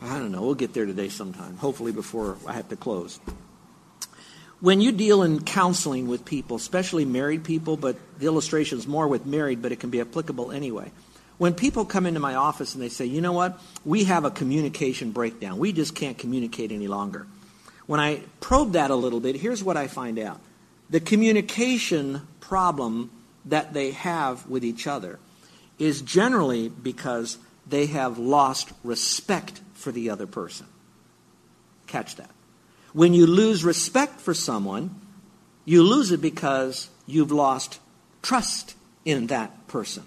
I 0.03 0.19
don't 0.19 0.33
know. 0.33 0.43
We'll 0.43 0.55
get 0.55 0.75
there 0.75 0.87
today 0.87 1.09
sometime, 1.09 1.57
hopefully 1.57 1.93
before 1.93 2.37
I 2.47 2.55
have 2.55 2.69
to 2.71 2.77
close. 2.77 3.21
When 4.61 4.81
you 4.81 4.93
deal 4.93 5.23
in 5.23 5.45
counseling 5.45 6.09
with 6.09 6.25
people, 6.25 6.57
especially 6.57 7.05
married 7.05 7.45
people, 7.45 7.77
but 7.77 7.97
the 8.19 8.27
illustration 8.27 8.79
is 8.79 8.87
more 8.87 9.07
with 9.07 9.27
married, 9.27 9.63
but 9.63 9.73
it 9.73 9.81
can 9.81 9.91
be 9.91 10.01
applicable 10.01 10.51
anyway. 10.51 10.91
When 11.37 11.55
people 11.55 11.85
come 11.85 12.07
into 12.07 12.21
my 12.21 12.37
office 12.37 12.75
and 12.75 12.83
they 12.83 12.89
say, 12.89 13.07
you 13.07 13.21
know 13.21 13.33
what, 13.33 13.61
we 13.85 14.05
have 14.05 14.25
a 14.25 14.31
communication 14.31 15.11
breakdown. 15.11 15.59
We 15.59 15.73
just 15.73 15.95
can't 15.95 16.17
communicate 16.17 16.71
any 16.71 16.87
longer. 16.87 17.27
When 17.87 18.01
I 18.01 18.23
probe 18.41 18.73
that 18.73 18.91
a 18.91 18.95
little 18.95 19.21
bit, 19.21 19.37
here's 19.37 19.63
what 19.63 19.77
I 19.77 19.89
find 19.89 20.19
out. 20.19 20.41
The 20.91 21.01
communication 21.01 22.27
problem 22.41 23.11
that 23.47 23.75
they 23.75 23.91
have 23.93 24.47
with 24.49 24.65
each 24.65 24.87
other 24.87 25.19
is 25.79 26.03
generally 26.03 26.69
because 26.69 27.39
they 27.67 27.87
have 27.87 28.19
lost 28.19 28.73
respect 28.83 29.61
for 29.75 29.91
the 29.91 30.11
other 30.11 30.27
person. 30.27 30.67
Catch 31.87 32.17
that. 32.17 32.31
When 32.93 33.13
you 33.13 33.27
lose 33.27 33.65
respect 33.65 34.21
for 34.21 34.35
someone, 34.35 34.95
you 35.65 35.83
lose 35.83 36.11
it 36.11 36.21
because 36.21 36.89
you've 37.07 37.33
lost 37.33 37.81
trust 38.23 38.77
in 39.05 39.27
that 39.27 39.67
person. 39.67 40.05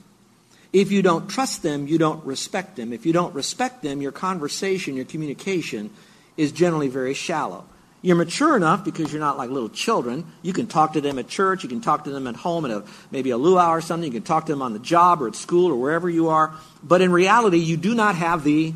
If 0.78 0.92
you 0.92 1.02
don't 1.02 1.28
trust 1.28 1.64
them, 1.64 1.88
you 1.88 1.98
don't 1.98 2.24
respect 2.24 2.76
them. 2.76 2.94
If 2.94 3.08
you 3.08 3.12
don't 3.12 3.34
respect 3.34 3.82
them, 3.82 4.00
your 4.00 4.12
conversation, 4.12 4.96
your 4.96 5.06
communication 5.06 5.90
is 6.38 6.52
generally 6.52 6.88
very 6.88 7.16
shallow. 7.16 7.66
You're 8.04 8.16
mature 8.16 8.56
enough 8.56 8.86
because 8.86 9.12
you're 9.12 9.20
not 9.20 9.40
like 9.40 9.50
little 9.50 9.70
children. 9.70 10.32
You 10.44 10.54
can 10.54 10.68
talk 10.68 10.94
to 10.94 11.02
them 11.02 11.18
at 11.18 11.28
church. 11.28 11.64
You 11.64 11.70
can 11.70 11.82
talk 11.82 12.04
to 12.04 12.12
them 12.12 12.28
at 12.28 12.36
home 12.36 12.64
at 12.64 12.70
a, 12.70 12.84
maybe 13.10 13.32
a 13.32 13.38
luau 13.38 13.72
or 13.72 13.82
something. 13.82 14.06
You 14.06 14.20
can 14.20 14.24
talk 14.24 14.46
to 14.46 14.52
them 14.52 14.62
on 14.62 14.74
the 14.74 14.80
job 14.80 15.20
or 15.20 15.28
at 15.28 15.36
school 15.36 15.72
or 15.72 15.76
wherever 15.76 16.08
you 16.08 16.28
are. 16.28 16.54
But 16.84 17.02
in 17.02 17.12
reality, 17.12 17.58
you 17.58 17.76
do 17.76 17.96
not 17.96 18.14
have 18.14 18.44
the 18.44 18.76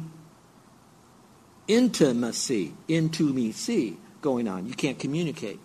intimacy, 1.68 2.74
intimacy 2.88 3.98
going 4.22 4.48
on. 4.48 4.66
You 4.66 4.74
can't 4.74 4.98
communicate. 4.98 5.60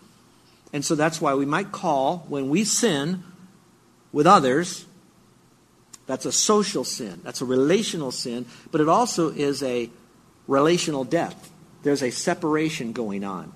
And 0.75 0.85
so 0.85 0.97
that's 0.97 1.19
why 1.19 1.33
we 1.33 1.47
might 1.47 1.73
call, 1.73 2.26
when 2.28 2.50
we 2.50 2.64
sin 2.64 3.25
with 4.12 4.26
others, 4.26 4.85
that's 6.07 6.25
a 6.25 6.33
social 6.33 6.85
sin. 6.85 7.21
That's 7.25 7.41
a 7.41 7.45
relational 7.45 8.13
sin. 8.13 8.47
But 8.71 8.81
it 8.81 8.89
also 8.89 9.31
is 9.31 9.63
a 9.63 9.91
relational 10.47 11.05
death 11.05 11.51
there's 11.87 12.03
a 12.03 12.11
separation 12.11 12.93
going 12.93 13.23
on. 13.23 13.53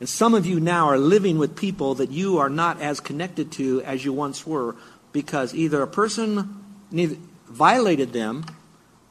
And 0.00 0.08
some 0.08 0.32
of 0.32 0.46
you 0.46 0.58
now 0.58 0.88
are 0.88 0.96
living 0.96 1.36
with 1.36 1.54
people 1.54 1.96
that 1.96 2.10
you 2.10 2.38
are 2.38 2.48
not 2.48 2.80
as 2.80 2.98
connected 2.98 3.52
to 3.52 3.82
as 3.82 4.02
you 4.02 4.12
once 4.12 4.46
were 4.46 4.74
because 5.12 5.54
either 5.54 5.82
a 5.82 5.86
person 5.86 6.64
violated 7.46 8.14
them 8.14 8.46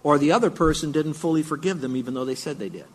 or 0.02 0.18
the 0.18 0.32
other 0.32 0.50
person 0.50 0.92
didn't 0.92 1.14
fully 1.14 1.44
forgive 1.44 1.82
them 1.82 1.96
even 1.96 2.16
though 2.16 2.26
they 2.26 2.34
said 2.34 2.58
they 2.58 2.70
did. 2.70 2.88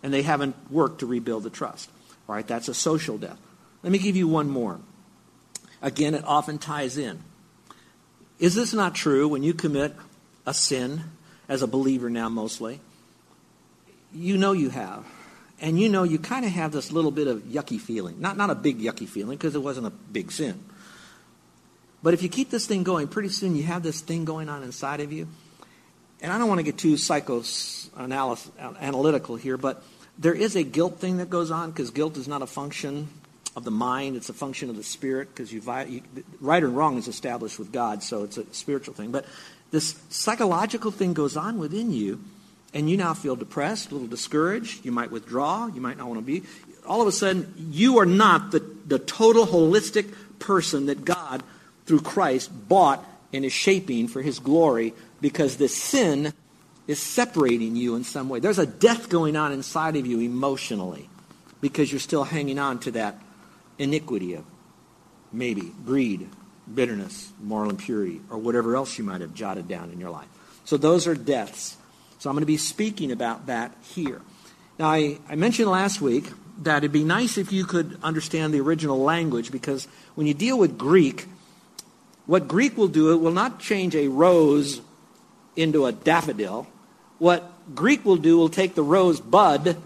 And 0.00 0.14
they 0.14 0.22
haven't 0.22 0.54
worked 0.70 1.00
to 1.00 1.06
rebuild 1.06 1.42
the 1.42 1.50
trust. 1.50 1.90
All 2.28 2.36
right, 2.36 2.46
that's 2.46 2.68
a 2.68 2.74
social 2.74 3.18
death. 3.18 3.38
Let 3.82 3.90
me 3.90 3.98
give 3.98 4.14
you 4.14 4.28
one 4.28 4.48
more. 4.48 4.78
Again, 5.82 6.14
it 6.14 6.24
often 6.24 6.58
ties 6.58 6.96
in. 6.96 7.18
Is 8.38 8.54
this 8.54 8.72
not 8.72 8.94
true 8.94 9.28
when 9.28 9.42
you 9.42 9.54
commit 9.54 9.94
a 10.46 10.54
sin, 10.54 11.02
as 11.48 11.62
a 11.62 11.66
believer 11.66 12.08
now 12.10 12.28
mostly, 12.28 12.80
you 14.12 14.36
know 14.36 14.52
you 14.52 14.68
have. 14.70 15.04
And 15.60 15.80
you 15.80 15.88
know 15.88 16.04
you 16.04 16.20
kind 16.20 16.44
of 16.44 16.52
have 16.52 16.70
this 16.72 16.92
little 16.92 17.10
bit 17.10 17.26
of 17.26 17.42
yucky 17.42 17.80
feeling. 17.80 18.20
Not, 18.20 18.36
not 18.36 18.50
a 18.50 18.54
big 18.54 18.78
yucky 18.78 19.08
feeling 19.08 19.38
because 19.38 19.56
it 19.56 19.62
wasn't 19.62 19.88
a 19.88 19.90
big 19.90 20.30
sin. 20.30 20.62
But 22.00 22.14
if 22.14 22.22
you 22.22 22.28
keep 22.28 22.50
this 22.50 22.64
thing 22.66 22.84
going, 22.84 23.08
pretty 23.08 23.30
soon 23.30 23.56
you 23.56 23.64
have 23.64 23.82
this 23.82 24.00
thing 24.00 24.24
going 24.24 24.48
on 24.48 24.62
inside 24.62 25.00
of 25.00 25.12
you. 25.12 25.26
And 26.20 26.32
I 26.32 26.38
don't 26.38 26.46
want 26.48 26.60
to 26.60 26.64
get 26.64 26.78
too 26.78 26.94
psychoanalytical 26.94 29.40
here, 29.40 29.56
but 29.56 29.82
there 30.16 30.34
is 30.34 30.54
a 30.54 30.62
guilt 30.62 31.00
thing 31.00 31.16
that 31.18 31.28
goes 31.28 31.50
on 31.50 31.70
because 31.70 31.90
guilt 31.90 32.16
is 32.16 32.28
not 32.28 32.42
a 32.42 32.46
function 32.46 33.08
of 33.56 33.64
the 33.64 33.70
mind, 33.70 34.16
it's 34.16 34.28
a 34.28 34.34
function 34.34 34.70
of 34.70 34.76
the 34.76 34.82
spirit 34.82 35.28
because 35.28 35.52
you, 35.52 35.62
you, 35.88 36.02
right 36.40 36.62
or 36.62 36.70
wrong 36.70 36.98
is 36.98 37.08
established 37.08 37.58
with 37.58 37.72
God, 37.72 38.02
so 38.02 38.24
it's 38.24 38.38
a 38.38 38.44
spiritual 38.52 38.94
thing. 38.94 39.10
But 39.10 39.24
this 39.70 40.00
psychological 40.10 40.90
thing 40.90 41.14
goes 41.14 41.36
on 41.36 41.58
within 41.58 41.92
you 41.92 42.20
and 42.74 42.88
you 42.88 42.96
now 42.96 43.14
feel 43.14 43.36
depressed, 43.36 43.90
a 43.90 43.94
little 43.94 44.08
discouraged, 44.08 44.84
you 44.84 44.92
might 44.92 45.10
withdraw, 45.10 45.66
you 45.66 45.80
might 45.80 45.96
not 45.96 46.06
want 46.08 46.20
to 46.20 46.24
be. 46.24 46.42
All 46.86 47.00
of 47.00 47.08
a 47.08 47.12
sudden, 47.12 47.54
you 47.70 47.98
are 47.98 48.06
not 48.06 48.50
the, 48.50 48.60
the 48.86 48.98
total 48.98 49.46
holistic 49.46 50.12
person 50.38 50.86
that 50.86 51.04
God, 51.04 51.42
through 51.86 52.00
Christ, 52.00 52.50
bought 52.68 53.04
and 53.32 53.44
is 53.44 53.52
shaping 53.52 54.08
for 54.08 54.22
his 54.22 54.38
glory 54.38 54.94
because 55.20 55.56
this 55.56 55.76
sin 55.76 56.32
is 56.86 56.98
separating 56.98 57.76
you 57.76 57.94
in 57.96 58.04
some 58.04 58.28
way. 58.28 58.40
There's 58.40 58.58
a 58.58 58.66
death 58.66 59.08
going 59.08 59.36
on 59.36 59.52
inside 59.52 59.96
of 59.96 60.06
you 60.06 60.20
emotionally 60.20 61.08
because 61.60 61.92
you're 61.92 61.98
still 61.98 62.24
hanging 62.24 62.58
on 62.58 62.78
to 62.80 62.92
that 62.92 63.18
iniquity 63.78 64.34
of 64.34 64.44
maybe 65.32 65.72
greed, 65.84 66.28
bitterness, 66.72 67.32
moral 67.40 67.70
impurity, 67.70 68.20
or 68.30 68.38
whatever 68.38 68.76
else 68.76 68.98
you 68.98 69.04
might 69.04 69.20
have 69.20 69.34
jotted 69.34 69.68
down 69.68 69.90
in 69.90 70.00
your 70.00 70.10
life. 70.10 70.28
So 70.64 70.76
those 70.76 71.06
are 71.06 71.14
deaths. 71.14 71.76
So 72.18 72.28
I'm 72.28 72.34
going 72.34 72.42
to 72.42 72.46
be 72.46 72.56
speaking 72.56 73.12
about 73.12 73.46
that 73.46 73.74
here. 73.82 74.20
Now, 74.78 74.88
I, 74.90 75.18
I 75.28 75.34
mentioned 75.36 75.70
last 75.70 76.00
week 76.00 76.24
that 76.62 76.78
it'd 76.78 76.92
be 76.92 77.04
nice 77.04 77.38
if 77.38 77.52
you 77.52 77.64
could 77.64 77.98
understand 78.02 78.52
the 78.52 78.60
original 78.60 79.00
language 79.00 79.52
because 79.52 79.86
when 80.14 80.26
you 80.26 80.34
deal 80.34 80.58
with 80.58 80.76
Greek, 80.76 81.26
what 82.26 82.48
Greek 82.48 82.76
will 82.76 82.88
do, 82.88 83.12
it 83.12 83.16
will 83.16 83.32
not 83.32 83.60
change 83.60 83.94
a 83.94 84.08
rose 84.08 84.80
into 85.56 85.86
a 85.86 85.92
daffodil. 85.92 86.66
What 87.18 87.50
Greek 87.74 88.04
will 88.04 88.16
do 88.16 88.36
will 88.36 88.48
take 88.48 88.74
the 88.74 88.82
rose 88.82 89.20
bud 89.20 89.76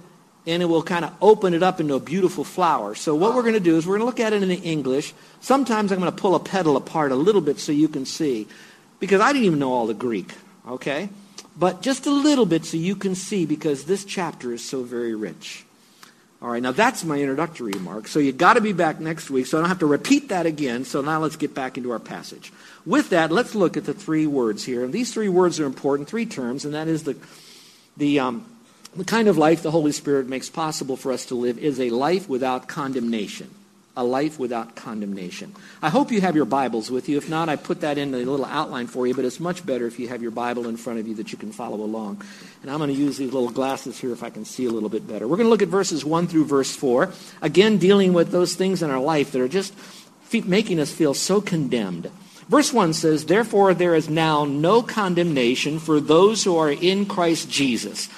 and 0.47 0.63
it 0.63 0.67
will 0.67 0.83
kind 0.83 1.05
of 1.05 1.15
open 1.21 1.55
it 1.55 1.63
up 1.63 1.81
into 1.81 1.95
a 1.95 2.01
beautiful 2.01 2.45
flower. 2.45 2.95
So 2.95 3.15
what 3.15 3.35
we're 3.35 3.43
going 3.43 3.55
to 3.55 3.61
do 3.61 3.77
is 3.77 3.87
we're 3.87 3.99
going 3.99 4.03
to 4.03 4.07
look 4.07 4.21
at 4.21 4.33
it 4.33 4.43
in 4.43 4.49
the 4.49 4.57
English. 4.57 5.15
Sometimes 5.41 5.93
I'm 5.93 6.01
going 6.01 6.11
to 6.11 6.21
pull 6.21 6.35
a 6.35 6.41
petal 6.41 6.77
apart 6.77 7.13
a 7.13 7.17
little 7.17 7.41
bit 7.41 7.59
so 7.61 7.73
you 7.73 7.89
can 7.89 8.07
see 8.07 8.49
because 8.99 9.21
I 9.21 9.33
didn't 9.33 9.47
even 9.47 9.59
know 9.59 9.73
all 9.73 9.87
the 9.87 9.95
Greek, 9.95 10.33
okay? 10.67 11.09
but 11.57 11.83
just 11.83 12.07
a 12.07 12.11
little 12.11 12.47
bit 12.47 12.65
so 12.65 12.77
you 12.77 12.97
can 12.97 13.15
see 13.15 13.47
because 13.47 13.85
this 13.85 14.05
chapter 14.05 14.53
is 14.53 14.65
so 14.65 14.83
very 14.83 15.15
rich. 15.15 15.65
All 16.41 16.51
right, 16.51 16.63
now 16.63 16.73
that's 16.73 17.05
my 17.05 17.19
introductory 17.19 17.73
remark. 17.73 18.09
So 18.09 18.19
you've 18.19 18.39
got 18.39 18.55
to 18.55 18.61
be 18.61 18.73
back 18.73 18.99
next 18.99 19.31
week, 19.31 19.47
so 19.47 19.59
I 19.59 19.61
don't 19.61 19.69
have 19.69 19.79
to 19.79 19.87
repeat 19.87 20.31
that 20.31 20.45
again. 20.45 20.85
So 20.85 21.01
now 21.01 21.21
let's 21.21 21.37
get 21.37 21.55
back 21.55 21.77
into 21.77 21.93
our 21.93 22.01
passage. 22.01 22.53
With 22.85 23.11
that, 23.11 23.31
let's 23.31 23.55
look 23.55 23.77
at 23.77 23.85
the 23.85 23.95
three 23.95 24.27
words 24.27 24.65
here. 24.65 24.83
And 24.83 24.93
these 24.93 25.15
three 25.15 25.29
words 25.29 25.61
are 25.61 25.67
important, 25.67 26.09
three 26.09 26.27
terms, 26.27 26.65
and 26.65 26.75
that 26.75 26.89
is 26.89 27.05
the, 27.05 27.17
the, 27.97 28.19
um, 28.19 28.45
the 28.95 29.05
kind 29.05 29.29
of 29.29 29.39
life 29.39 29.63
the 29.63 29.71
Holy 29.71 29.93
Spirit 29.93 30.29
makes 30.29 30.51
possible 30.51 30.97
for 30.97 31.13
us 31.13 31.27
to 31.27 31.35
live 31.35 31.59
is 31.59 31.81
a 31.81 31.91
life 31.91 32.29
without 32.29 32.69
condemnation 32.69 33.51
a 33.97 34.05
life 34.05 34.39
without 34.39 34.75
condemnation. 34.75 35.55
I 35.83 35.91
hope 35.91 36.11
you 36.11 36.23
have 36.23 36.35
your 36.35 36.47
Bibles 36.47 36.91
with 36.91 37.09
you. 37.09 37.19
If 37.19 37.29
not, 37.29 37.49
I 37.49 37.57
put 37.57 37.83
that 37.83 37.99
in 37.99 38.15
a 38.15 38.19
little 38.19 38.45
outline 38.45 38.87
for 38.87 39.07
you, 39.07 39.15
but 39.15 39.25
it's 39.25 39.39
much 39.39 39.67
better 39.67 39.87
if 39.87 39.99
you 39.99 40.09
have 40.09 40.23
your 40.23 40.31
Bible 40.31 40.67
in 40.67 40.77
front 40.79 40.99
of 40.99 41.07
you 41.07 41.15
that 41.17 41.31
you 41.31 41.37
can 41.37 41.53
follow 41.53 41.77
along. 41.77 42.23
And 42.63 42.71
I'm 42.71 42.79
going 42.79 42.89
to 42.89 42.97
use 42.97 43.19
these 43.19 43.33
little 43.33 43.51
glasses 43.51 43.99
here 43.99 44.13
if 44.13 44.23
I 44.23 44.31
can 44.31 44.45
see 44.45 44.65
a 44.65 44.71
little 44.71 44.89
bit 44.89 45.07
better. 45.07 45.29
We're 45.29 45.37
going 45.37 45.47
to 45.47 45.51
look 45.51 45.63
at 45.63 45.69
verses 45.69 46.05
1 46.05 46.27
through 46.27 46.47
verse 46.47 46.75
4, 46.75 47.13
again 47.43 47.77
dealing 47.77 48.15
with 48.15 48.31
those 48.31 48.55
things 48.55 48.83
in 48.83 48.91
our 48.91 49.01
life 49.01 49.33
that 49.33 49.43
are 49.43 49.49
just 49.49 49.75
making 50.33 50.81
us 50.81 50.91
feel 50.91 51.13
so 51.13 51.43
condemned. 51.43 52.11
Verse 52.49 52.73
1 52.73 52.95
says, 52.95 53.27
Therefore 53.27 53.75
there 53.75 53.95
is 53.95 54.09
now 54.09 54.47
no 54.47 54.83
condemnation 54.83 55.79
for 55.79 56.01
those 56.01 56.45
who 56.45 56.57
are 56.57 56.73
in 56.73 57.05
Christ 57.05 57.51
Jesus 57.51 58.09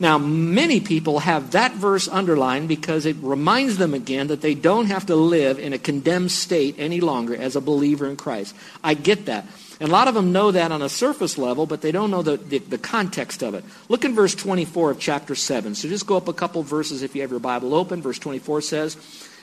now, 0.00 0.16
many 0.16 0.80
people 0.80 1.18
have 1.18 1.50
that 1.52 1.72
verse 1.72 2.06
underlined 2.06 2.68
because 2.68 3.04
it 3.04 3.16
reminds 3.20 3.78
them 3.78 3.94
again 3.94 4.28
that 4.28 4.42
they 4.42 4.54
don't 4.54 4.86
have 4.86 5.06
to 5.06 5.16
live 5.16 5.58
in 5.58 5.72
a 5.72 5.78
condemned 5.78 6.30
state 6.30 6.76
any 6.78 7.00
longer 7.00 7.34
as 7.34 7.56
a 7.56 7.60
believer 7.60 8.06
in 8.06 8.16
Christ. 8.16 8.54
I 8.84 8.94
get 8.94 9.26
that. 9.26 9.46
And 9.80 9.88
a 9.88 9.92
lot 9.92 10.06
of 10.06 10.14
them 10.14 10.32
know 10.32 10.52
that 10.52 10.70
on 10.70 10.82
a 10.82 10.88
surface 10.88 11.36
level, 11.36 11.66
but 11.66 11.82
they 11.82 11.90
don't 11.90 12.12
know 12.12 12.22
the, 12.22 12.36
the, 12.36 12.58
the, 12.58 12.78
context 12.78 13.42
of 13.42 13.54
it. 13.54 13.64
Look 13.88 14.04
in 14.04 14.14
verse 14.14 14.34
24 14.34 14.92
of 14.92 15.00
chapter 15.00 15.34
7. 15.34 15.74
So 15.74 15.88
just 15.88 16.06
go 16.06 16.16
up 16.16 16.28
a 16.28 16.32
couple 16.32 16.62
verses 16.62 17.02
if 17.02 17.14
you 17.14 17.22
have 17.22 17.30
your 17.30 17.40
Bible 17.40 17.74
open. 17.74 18.00
Verse 18.02 18.18
24 18.18 18.60
says, 18.60 18.96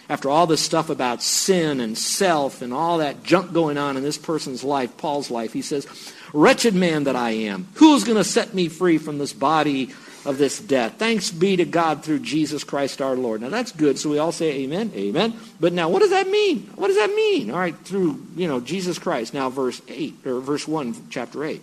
after 0.08 0.30
all 0.30 0.46
this 0.46 0.62
stuff 0.62 0.90
about 0.90 1.24
sin 1.24 1.80
and 1.80 1.98
self 1.98 2.62
and 2.62 2.74
all 2.74 3.00
that 3.00 3.24
junk 3.24 3.54
going 3.54 3.78
on 3.78 3.98
in 3.98 4.04
this 4.04 4.18
person's 4.18 4.64
life, 4.64 4.96
Paul's 4.98 5.32
life, 5.32 5.52
he 5.52 5.62
says, 5.62 5.88
Wretched 6.32 6.76
man 6.76 7.06
that 7.06 7.16
I 7.16 7.32
am, 7.32 7.68
who's 7.76 8.04
going 8.04 8.18
to 8.18 8.24
set 8.24 8.54
me 8.54 8.68
free 8.68 8.98
from 8.98 9.18
this 9.18 9.34
body 9.34 9.94
of 10.26 10.38
this 10.38 10.60
death. 10.60 10.96
Thanks 10.98 11.32
be 11.32 11.56
to 11.58 11.66
God 11.66 12.04
through 12.04 12.20
Jesus 12.20 12.64
Christ 12.64 13.02
our 13.02 13.16
Lord. 13.16 13.42
Now 13.42 13.50
that's 13.50 13.72
good. 13.72 14.00
So 14.00 14.10
we 14.10 14.18
all 14.18 14.32
say 14.32 14.64
amen, 14.64 14.92
amen. 14.96 15.40
But 15.60 15.74
now 15.74 15.90
what 15.90 16.00
does 16.00 16.10
that 16.12 16.28
mean? 16.28 16.70
What 16.76 16.88
does 16.88 16.98
that 16.98 17.14
mean? 17.14 17.52
All 17.52 17.60
right, 17.60 17.78
through, 17.78 18.26
you 18.36 18.48
know, 18.48 18.60
Jesus 18.60 19.00
Christ. 19.00 19.34
Now 19.34 19.50
verse 19.50 19.82
8 19.88 20.26
or 20.26 20.40
verse 20.40 20.68
1 20.68 21.08
chapter 21.10 21.44
8. 21.44 21.62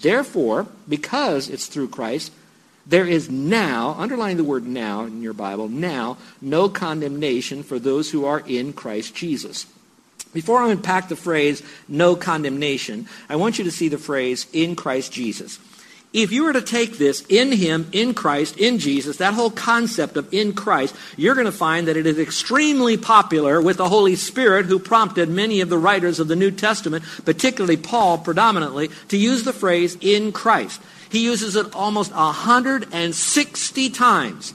Therefore, 0.00 0.66
because 0.88 1.48
it's 1.48 1.66
through 1.66 1.88
Christ, 1.88 2.32
there 2.86 3.06
is 3.06 3.30
now, 3.30 3.94
underline 3.98 4.36
the 4.36 4.44
word 4.44 4.66
now 4.66 5.04
in 5.04 5.22
your 5.22 5.34
Bible, 5.34 5.68
now 5.68 6.16
no 6.40 6.68
condemnation 6.68 7.62
for 7.62 7.78
those 7.78 8.10
who 8.10 8.24
are 8.24 8.40
in 8.40 8.72
Christ 8.72 9.14
Jesus. 9.14 9.66
Before 10.32 10.58
I 10.58 10.70
unpack 10.70 11.08
the 11.08 11.16
phrase 11.16 11.62
no 11.88 12.14
condemnation, 12.16 13.08
I 13.28 13.36
want 13.36 13.58
you 13.58 13.64
to 13.64 13.70
see 13.70 13.88
the 13.88 13.98
phrase 13.98 14.46
in 14.52 14.76
Christ 14.76 15.12
Jesus. 15.12 15.58
If 16.12 16.32
you 16.32 16.44
were 16.44 16.52
to 16.52 16.62
take 16.62 16.98
this 16.98 17.24
in 17.28 17.52
Him, 17.52 17.88
in 17.92 18.14
Christ, 18.14 18.56
in 18.56 18.78
Jesus, 18.78 19.18
that 19.18 19.34
whole 19.34 19.50
concept 19.50 20.16
of 20.16 20.32
in 20.34 20.52
Christ, 20.52 20.94
you're 21.16 21.34
going 21.34 21.46
to 21.46 21.52
find 21.52 21.86
that 21.86 21.96
it 21.96 22.06
is 22.06 22.18
extremely 22.18 22.96
popular 22.96 23.60
with 23.60 23.76
the 23.76 23.88
Holy 23.88 24.16
Spirit 24.16 24.66
who 24.66 24.80
prompted 24.80 25.28
many 25.28 25.60
of 25.60 25.68
the 25.68 25.78
writers 25.78 26.18
of 26.18 26.26
the 26.26 26.34
New 26.34 26.50
Testament, 26.50 27.04
particularly 27.24 27.76
Paul 27.76 28.18
predominantly, 28.18 28.90
to 29.08 29.16
use 29.16 29.44
the 29.44 29.52
phrase 29.52 29.96
in 30.00 30.32
Christ. 30.32 30.82
He 31.10 31.24
uses 31.24 31.54
it 31.54 31.74
almost 31.74 32.12
160 32.12 33.90
times. 33.90 34.54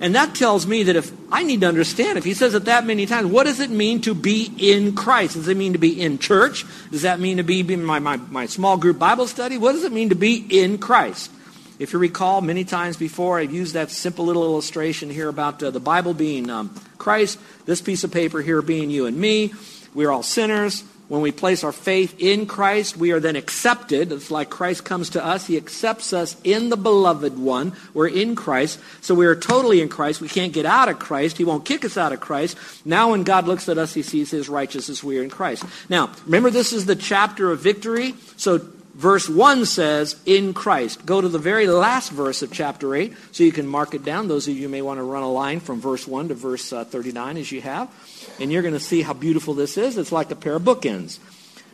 And 0.00 0.14
that 0.14 0.34
tells 0.34 0.66
me 0.66 0.82
that 0.84 0.96
if 0.96 1.10
I 1.32 1.42
need 1.42 1.62
to 1.62 1.68
understand, 1.68 2.18
if 2.18 2.24
he 2.24 2.34
says 2.34 2.54
it 2.54 2.66
that 2.66 2.84
many 2.86 3.06
times, 3.06 3.30
what 3.30 3.44
does 3.44 3.60
it 3.60 3.70
mean 3.70 4.00
to 4.02 4.14
be 4.14 4.52
in 4.58 4.94
Christ? 4.94 5.34
Does 5.34 5.48
it 5.48 5.56
mean 5.56 5.72
to 5.72 5.78
be 5.78 6.00
in 6.00 6.18
church? 6.18 6.64
Does 6.90 7.02
that 7.02 7.18
mean 7.18 7.38
to 7.38 7.42
be 7.42 7.60
in 7.60 7.84
my, 7.84 7.98
my, 7.98 8.16
my 8.16 8.46
small 8.46 8.76
group 8.76 8.98
Bible 8.98 9.26
study? 9.26 9.56
What 9.56 9.72
does 9.72 9.84
it 9.84 9.92
mean 9.92 10.10
to 10.10 10.14
be 10.14 10.46
in 10.50 10.78
Christ? 10.78 11.30
If 11.78 11.92
you 11.92 11.98
recall, 11.98 12.40
many 12.40 12.64
times 12.64 12.96
before 12.96 13.38
I've 13.38 13.52
used 13.52 13.74
that 13.74 13.90
simple 13.90 14.24
little 14.24 14.44
illustration 14.44 15.10
here 15.10 15.28
about 15.28 15.62
uh, 15.62 15.70
the 15.70 15.80
Bible 15.80 16.14
being 16.14 16.48
um, 16.48 16.74
Christ, 16.96 17.38
this 17.66 17.82
piece 17.82 18.02
of 18.02 18.12
paper 18.12 18.40
here 18.40 18.62
being 18.62 18.90
you 18.90 19.06
and 19.06 19.16
me. 19.16 19.52
We're 19.94 20.10
all 20.10 20.22
sinners. 20.22 20.84
When 21.08 21.20
we 21.20 21.30
place 21.30 21.62
our 21.62 21.72
faith 21.72 22.16
in 22.18 22.46
Christ, 22.46 22.96
we 22.96 23.12
are 23.12 23.20
then 23.20 23.36
accepted. 23.36 24.10
It's 24.10 24.30
like 24.30 24.50
Christ 24.50 24.84
comes 24.84 25.10
to 25.10 25.24
us. 25.24 25.46
He 25.46 25.56
accepts 25.56 26.12
us 26.12 26.36
in 26.42 26.68
the 26.68 26.76
beloved 26.76 27.38
one. 27.38 27.74
We're 27.94 28.08
in 28.08 28.34
Christ. 28.34 28.80
So 29.02 29.14
we 29.14 29.26
are 29.26 29.36
totally 29.36 29.80
in 29.80 29.88
Christ. 29.88 30.20
We 30.20 30.28
can't 30.28 30.52
get 30.52 30.66
out 30.66 30.88
of 30.88 30.98
Christ. 30.98 31.38
He 31.38 31.44
won't 31.44 31.64
kick 31.64 31.84
us 31.84 31.96
out 31.96 32.12
of 32.12 32.18
Christ. 32.18 32.58
Now 32.84 33.12
when 33.12 33.22
God 33.22 33.46
looks 33.46 33.68
at 33.68 33.78
us, 33.78 33.94
he 33.94 34.02
sees 34.02 34.32
his 34.32 34.48
righteousness. 34.48 35.04
We 35.04 35.18
are 35.20 35.22
in 35.22 35.30
Christ. 35.30 35.64
Now, 35.88 36.10
remember 36.24 36.50
this 36.50 36.72
is 36.72 36.86
the 36.86 36.96
chapter 36.96 37.52
of 37.52 37.60
victory. 37.60 38.14
So 38.36 38.58
verse 38.96 39.28
1 39.28 39.66
says, 39.66 40.16
in 40.26 40.54
Christ. 40.54 41.06
Go 41.06 41.20
to 41.20 41.28
the 41.28 41.38
very 41.38 41.66
last 41.68 42.10
verse 42.10 42.42
of 42.42 42.52
chapter 42.52 42.94
8 42.94 43.14
so 43.30 43.44
you 43.44 43.52
can 43.52 43.66
mark 43.66 43.94
it 43.94 44.04
down. 44.04 44.26
Those 44.26 44.48
of 44.48 44.56
you 44.56 44.68
may 44.68 44.82
want 44.82 44.98
to 44.98 45.04
run 45.04 45.22
a 45.22 45.30
line 45.30 45.60
from 45.60 45.80
verse 45.80 46.08
1 46.08 46.28
to 46.28 46.34
verse 46.34 46.72
uh, 46.72 46.84
39 46.84 47.36
as 47.36 47.52
you 47.52 47.60
have 47.60 47.90
and 48.40 48.52
you're 48.52 48.62
going 48.62 48.74
to 48.74 48.80
see 48.80 49.02
how 49.02 49.12
beautiful 49.12 49.54
this 49.54 49.76
is. 49.76 49.96
It's 49.96 50.12
like 50.12 50.30
a 50.30 50.36
pair 50.36 50.56
of 50.56 50.62
bookends. 50.62 51.18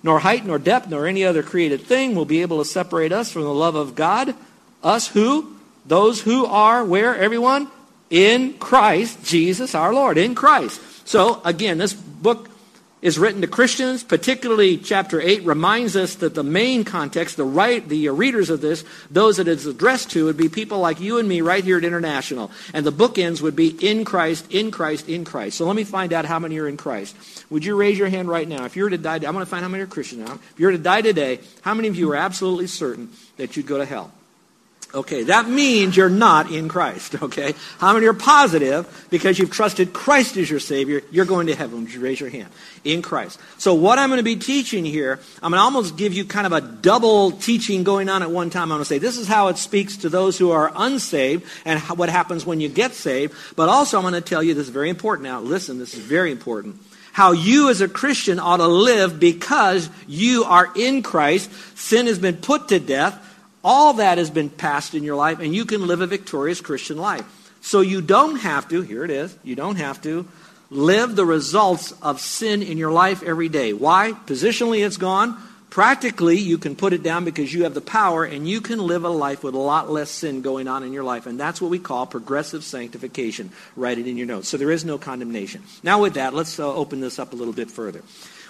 Nor 0.02 0.18
height, 0.18 0.44
nor 0.44 0.58
depth, 0.58 0.88
nor 0.88 1.06
any 1.06 1.24
other 1.24 1.42
created 1.42 1.82
thing 1.82 2.14
will 2.14 2.24
be 2.24 2.42
able 2.42 2.58
to 2.58 2.64
separate 2.64 3.12
us 3.12 3.30
from 3.30 3.42
the 3.42 3.54
love 3.54 3.74
of 3.74 3.94
God. 3.94 4.34
Us 4.82 5.08
who? 5.08 5.56
Those 5.86 6.20
who 6.20 6.44
are 6.46 6.84
where, 6.84 7.16
everyone? 7.16 7.68
In 8.10 8.54
Christ 8.54 9.24
Jesus 9.24 9.74
our 9.74 9.94
Lord. 9.94 10.18
In 10.18 10.34
Christ. 10.34 10.80
So, 11.06 11.40
again, 11.44 11.78
this 11.78 11.94
book 11.94 12.48
is 13.02 13.18
written 13.18 13.40
to 13.40 13.48
Christians, 13.48 14.04
particularly 14.04 14.78
chapter 14.78 15.20
8 15.20 15.44
reminds 15.44 15.96
us 15.96 16.14
that 16.16 16.34
the 16.34 16.44
main 16.44 16.84
context, 16.84 17.36
the 17.36 17.44
right, 17.44 17.86
the 17.86 18.08
readers 18.10 18.48
of 18.48 18.60
this, 18.60 18.84
those 19.10 19.38
that 19.38 19.48
it's 19.48 19.66
addressed 19.66 20.12
to 20.12 20.26
would 20.26 20.36
be 20.36 20.48
people 20.48 20.78
like 20.78 21.00
you 21.00 21.18
and 21.18 21.28
me 21.28 21.40
right 21.40 21.64
here 21.64 21.76
at 21.76 21.84
International. 21.84 22.52
And 22.72 22.86
the 22.86 22.92
bookends 22.92 23.42
would 23.42 23.56
be 23.56 23.70
in 23.70 24.04
Christ, 24.04 24.46
in 24.52 24.70
Christ, 24.70 25.08
in 25.08 25.24
Christ. 25.24 25.58
So 25.58 25.66
let 25.66 25.74
me 25.74 25.82
find 25.84 26.12
out 26.12 26.24
how 26.24 26.38
many 26.38 26.58
are 26.58 26.68
in 26.68 26.76
Christ. 26.76 27.16
Would 27.50 27.64
you 27.64 27.76
raise 27.76 27.98
your 27.98 28.08
hand 28.08 28.28
right 28.28 28.48
now? 28.48 28.64
If 28.64 28.76
you 28.76 28.84
were 28.84 28.90
to 28.90 28.98
die, 28.98 29.16
I'm 29.16 29.20
going 29.20 29.38
to 29.40 29.46
find 29.46 29.64
how 29.64 29.68
many 29.68 29.82
are 29.82 29.86
Christian 29.88 30.24
now. 30.24 30.34
If 30.34 30.54
you 30.58 30.66
were 30.66 30.72
to 30.72 30.78
die 30.78 31.02
today, 31.02 31.40
how 31.62 31.74
many 31.74 31.88
of 31.88 31.96
you 31.96 32.10
are 32.12 32.16
absolutely 32.16 32.68
certain 32.68 33.10
that 33.36 33.56
you'd 33.56 33.66
go 33.66 33.78
to 33.78 33.84
hell? 33.84 34.12
Okay, 34.94 35.22
that 35.24 35.48
means 35.48 35.96
you're 35.96 36.10
not 36.10 36.50
in 36.50 36.68
Christ, 36.68 37.14
okay? 37.22 37.54
How 37.78 37.94
many 37.94 38.06
are 38.06 38.12
positive 38.12 39.06
because 39.10 39.38
you've 39.38 39.50
trusted 39.50 39.92
Christ 39.92 40.36
as 40.36 40.50
your 40.50 40.60
Savior, 40.60 41.02
you're 41.10 41.24
going 41.24 41.46
to 41.46 41.54
heaven? 41.54 41.82
Would 41.82 41.94
you 41.94 42.00
raise 42.00 42.20
your 42.20 42.28
hand? 42.28 42.48
In 42.84 43.00
Christ. 43.00 43.40
So 43.58 43.74
what 43.74 43.98
I'm 43.98 44.10
going 44.10 44.18
to 44.18 44.24
be 44.24 44.36
teaching 44.36 44.84
here, 44.84 45.18
I'm 45.42 45.52
going 45.52 45.58
to 45.58 45.64
almost 45.64 45.96
give 45.96 46.12
you 46.12 46.24
kind 46.24 46.46
of 46.46 46.52
a 46.52 46.60
double 46.60 47.30
teaching 47.32 47.84
going 47.84 48.08
on 48.08 48.22
at 48.22 48.30
one 48.30 48.50
time. 48.50 48.64
I'm 48.64 48.78
going 48.78 48.80
to 48.80 48.84
say 48.84 48.98
this 48.98 49.16
is 49.16 49.26
how 49.26 49.48
it 49.48 49.56
speaks 49.56 49.98
to 49.98 50.08
those 50.08 50.36
who 50.36 50.50
are 50.50 50.70
unsaved 50.74 51.44
and 51.64 51.80
what 51.80 52.10
happens 52.10 52.44
when 52.44 52.60
you 52.60 52.68
get 52.68 52.92
saved. 52.92 53.34
But 53.56 53.68
also 53.70 53.96
I'm 53.96 54.02
going 54.02 54.14
to 54.14 54.20
tell 54.20 54.42
you, 54.42 54.52
this 54.52 54.66
is 54.66 54.72
very 54.72 54.90
important 54.90 55.24
now. 55.24 55.40
Listen, 55.40 55.78
this 55.78 55.94
is 55.94 56.00
very 56.00 56.30
important 56.30 56.80
how 57.12 57.32
you 57.32 57.68
as 57.68 57.80
a 57.80 57.88
Christian 57.88 58.40
ought 58.40 58.56
to 58.56 58.66
live 58.66 59.20
because 59.20 59.90
you 60.08 60.44
are 60.44 60.70
in 60.74 61.02
Christ. 61.02 61.50
Sin 61.78 62.06
has 62.06 62.18
been 62.18 62.36
put 62.36 62.68
to 62.68 62.80
death. 62.80 63.31
All 63.64 63.94
that 63.94 64.18
has 64.18 64.30
been 64.30 64.50
passed 64.50 64.94
in 64.94 65.04
your 65.04 65.16
life, 65.16 65.38
and 65.40 65.54
you 65.54 65.64
can 65.64 65.86
live 65.86 66.00
a 66.00 66.06
victorious 66.06 66.60
Christian 66.60 66.98
life. 66.98 67.24
So 67.60 67.80
you 67.80 68.02
don't 68.02 68.36
have 68.40 68.68
to, 68.70 68.82
here 68.82 69.04
it 69.04 69.10
is, 69.10 69.36
you 69.44 69.54
don't 69.54 69.76
have 69.76 70.02
to 70.02 70.26
live 70.68 71.14
the 71.14 71.24
results 71.24 71.92
of 72.02 72.20
sin 72.20 72.62
in 72.62 72.78
your 72.78 72.90
life 72.90 73.22
every 73.22 73.48
day. 73.48 73.72
Why? 73.72 74.12
Positionally, 74.26 74.84
it's 74.84 74.96
gone. 74.96 75.40
Practically, 75.70 76.38
you 76.38 76.58
can 76.58 76.76
put 76.76 76.92
it 76.92 77.02
down 77.02 77.24
because 77.24 77.52
you 77.52 77.64
have 77.64 77.72
the 77.72 77.80
power 77.80 78.24
and 78.24 78.46
you 78.46 78.60
can 78.60 78.78
live 78.78 79.04
a 79.04 79.08
life 79.08 79.42
with 79.42 79.54
a 79.54 79.58
lot 79.58 79.90
less 79.90 80.10
sin 80.10 80.42
going 80.42 80.68
on 80.68 80.82
in 80.82 80.92
your 80.92 81.04
life. 81.04 81.24
And 81.24 81.40
that's 81.40 81.62
what 81.62 81.70
we 81.70 81.78
call 81.78 82.04
progressive 82.04 82.62
sanctification. 82.62 83.50
Write 83.74 83.98
it 83.98 84.06
in 84.06 84.18
your 84.18 84.26
notes. 84.26 84.48
So 84.48 84.58
there 84.58 84.70
is 84.70 84.84
no 84.84 84.98
condemnation. 84.98 85.62
Now, 85.82 86.02
with 86.02 86.14
that, 86.14 86.34
let's 86.34 86.58
uh, 86.58 86.74
open 86.74 87.00
this 87.00 87.18
up 87.18 87.32
a 87.32 87.36
little 87.36 87.54
bit 87.54 87.70
further. 87.70 88.02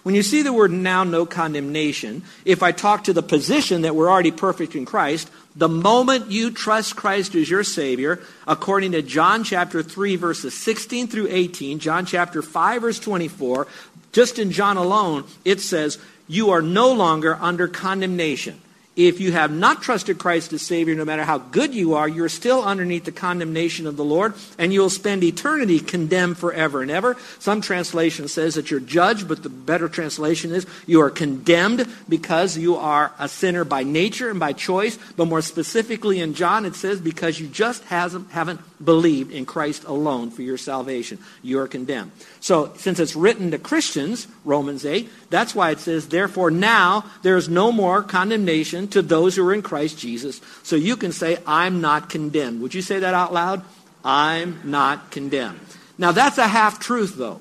When 0.03 0.17
you 0.17 0.23
see 0.23 0.43
the 0.43 0.53
word 0.53 0.73
now, 0.73 1.05
no 1.05 1.27
condemnation, 1.27 2.25
if 2.45 2.63
I 2.63 2.73
talk 2.73 3.05
to 3.05 3.13
the 3.13 3.23
position 3.23 3.83
that 3.83 3.95
we're 3.95 4.11
already 4.11 4.33
perfect 4.33 4.75
in 4.75 4.85
Christ, 4.85 5.31
the 5.55 5.69
moment 5.69 6.31
you 6.31 6.51
trust 6.51 6.97
Christ 6.97 7.37
as 7.37 7.49
your 7.49 7.63
Savior, 7.63 8.21
according 8.47 8.93
to 8.93 9.03
John 9.03 9.45
chapter 9.45 9.83
3, 9.83 10.17
verses 10.17 10.59
16 10.59 11.07
through 11.07 11.29
18, 11.31 11.79
John 11.79 12.05
chapter 12.05 12.43
5, 12.43 12.83
verse 12.83 12.99
24, 12.99 13.69
just 14.11 14.41
in 14.41 14.51
John 14.51 14.77
alone, 14.77 15.25
it 15.45 15.61
says, 15.61 15.99
You 16.27 16.51
are 16.51 16.63
no 16.63 16.93
longer 16.93 17.37
under 17.41 17.69
condemnation. 17.69 18.61
If 18.95 19.21
you 19.21 19.33
have 19.33 19.51
not 19.51 19.81
trusted 19.81 20.19
Christ 20.19 20.53
as 20.53 20.61
Savior, 20.61 20.95
no 20.95 21.07
matter 21.07 21.25
how 21.25 21.39
good 21.39 21.75
you 21.75 21.95
are, 21.95 22.07
you're 22.07 22.29
still 22.29 22.63
underneath 22.63 23.07
the 23.07 23.13
condemnation 23.13 23.87
of 23.87 23.97
the 23.97 24.05
Lord, 24.05 24.35
and 24.59 24.71
you'll 24.71 24.91
spend 24.91 25.25
eternity 25.25 25.81
condemned 25.81 26.37
forever 26.37 26.83
and 26.83 26.91
ever. 26.91 27.17
Some 27.39 27.63
translation 27.63 28.29
says 28.29 28.57
that 28.57 28.71
you're 28.71 28.81
judged, 28.81 29.29
but 29.29 29.43
the 29.43 29.49
better 29.49 29.89
translation 29.89 30.53
is 30.53 30.67
you 30.87 31.01
are 31.01 31.09
condemned 31.09 31.89
because 32.07 32.59
you 32.59 32.77
are 32.77 33.13
a 33.19 33.29
sinner 33.29 33.65
by 33.65 33.83
nature 33.83 34.29
and 34.29 34.39
by 34.39 34.53
choice. 34.53 34.99
But 35.17 35.25
more 35.25 35.41
specifically 35.41 36.21
in 36.21 36.35
John, 36.35 36.67
it 36.67 36.75
says 36.75 37.01
because 37.01 37.41
you 37.41 37.49
just 37.49 37.83
hasn't, 37.85 38.31
haven't 38.31 38.61
believed 38.85 39.33
in 39.33 39.47
Christ 39.47 39.85
alone 39.85 40.31
for 40.31 40.43
your 40.43 40.59
salvation. 40.59 41.19
You 41.41 41.61
are 41.61 41.69
condemned. 41.69 42.13
So, 42.41 42.73
since 42.77 42.99
it's 42.99 43.17
written 43.17 43.53
to 43.53 43.59
Christians, 43.59 44.27
Romans 44.45 44.85
8, 44.85 45.09
that's 45.31 45.55
why 45.55 45.71
it 45.71 45.79
says, 45.79 46.09
Therefore 46.09 46.51
now 46.51 47.07
there 47.23 47.37
is 47.37 47.49
no 47.49 47.73
more 47.73 48.03
condemnation 48.03 48.82
to 48.89 49.03
those 49.03 49.37
who 49.37 49.47
are 49.47 49.55
in 49.55 49.63
Christ 49.63 49.99
Jesus. 49.99 50.41
So 50.63 50.77
you 50.77 50.97
can 50.97 51.13
say, 51.13 51.39
I'm 51.47 51.81
not 51.81 52.09
condemned. 52.09 52.61
Would 52.63 52.75
you 52.75 52.83
say 52.83 53.01
that 53.01 53.15
out 53.15 53.33
loud? 53.33 53.63
I'm 54.05 54.61
not 54.65 55.11
condemned. 55.11 55.61
Now, 55.99 56.13
that's 56.13 56.39
a 56.39 56.49
half 56.49 56.81
truth, 56.81 57.17
though. 57.17 57.41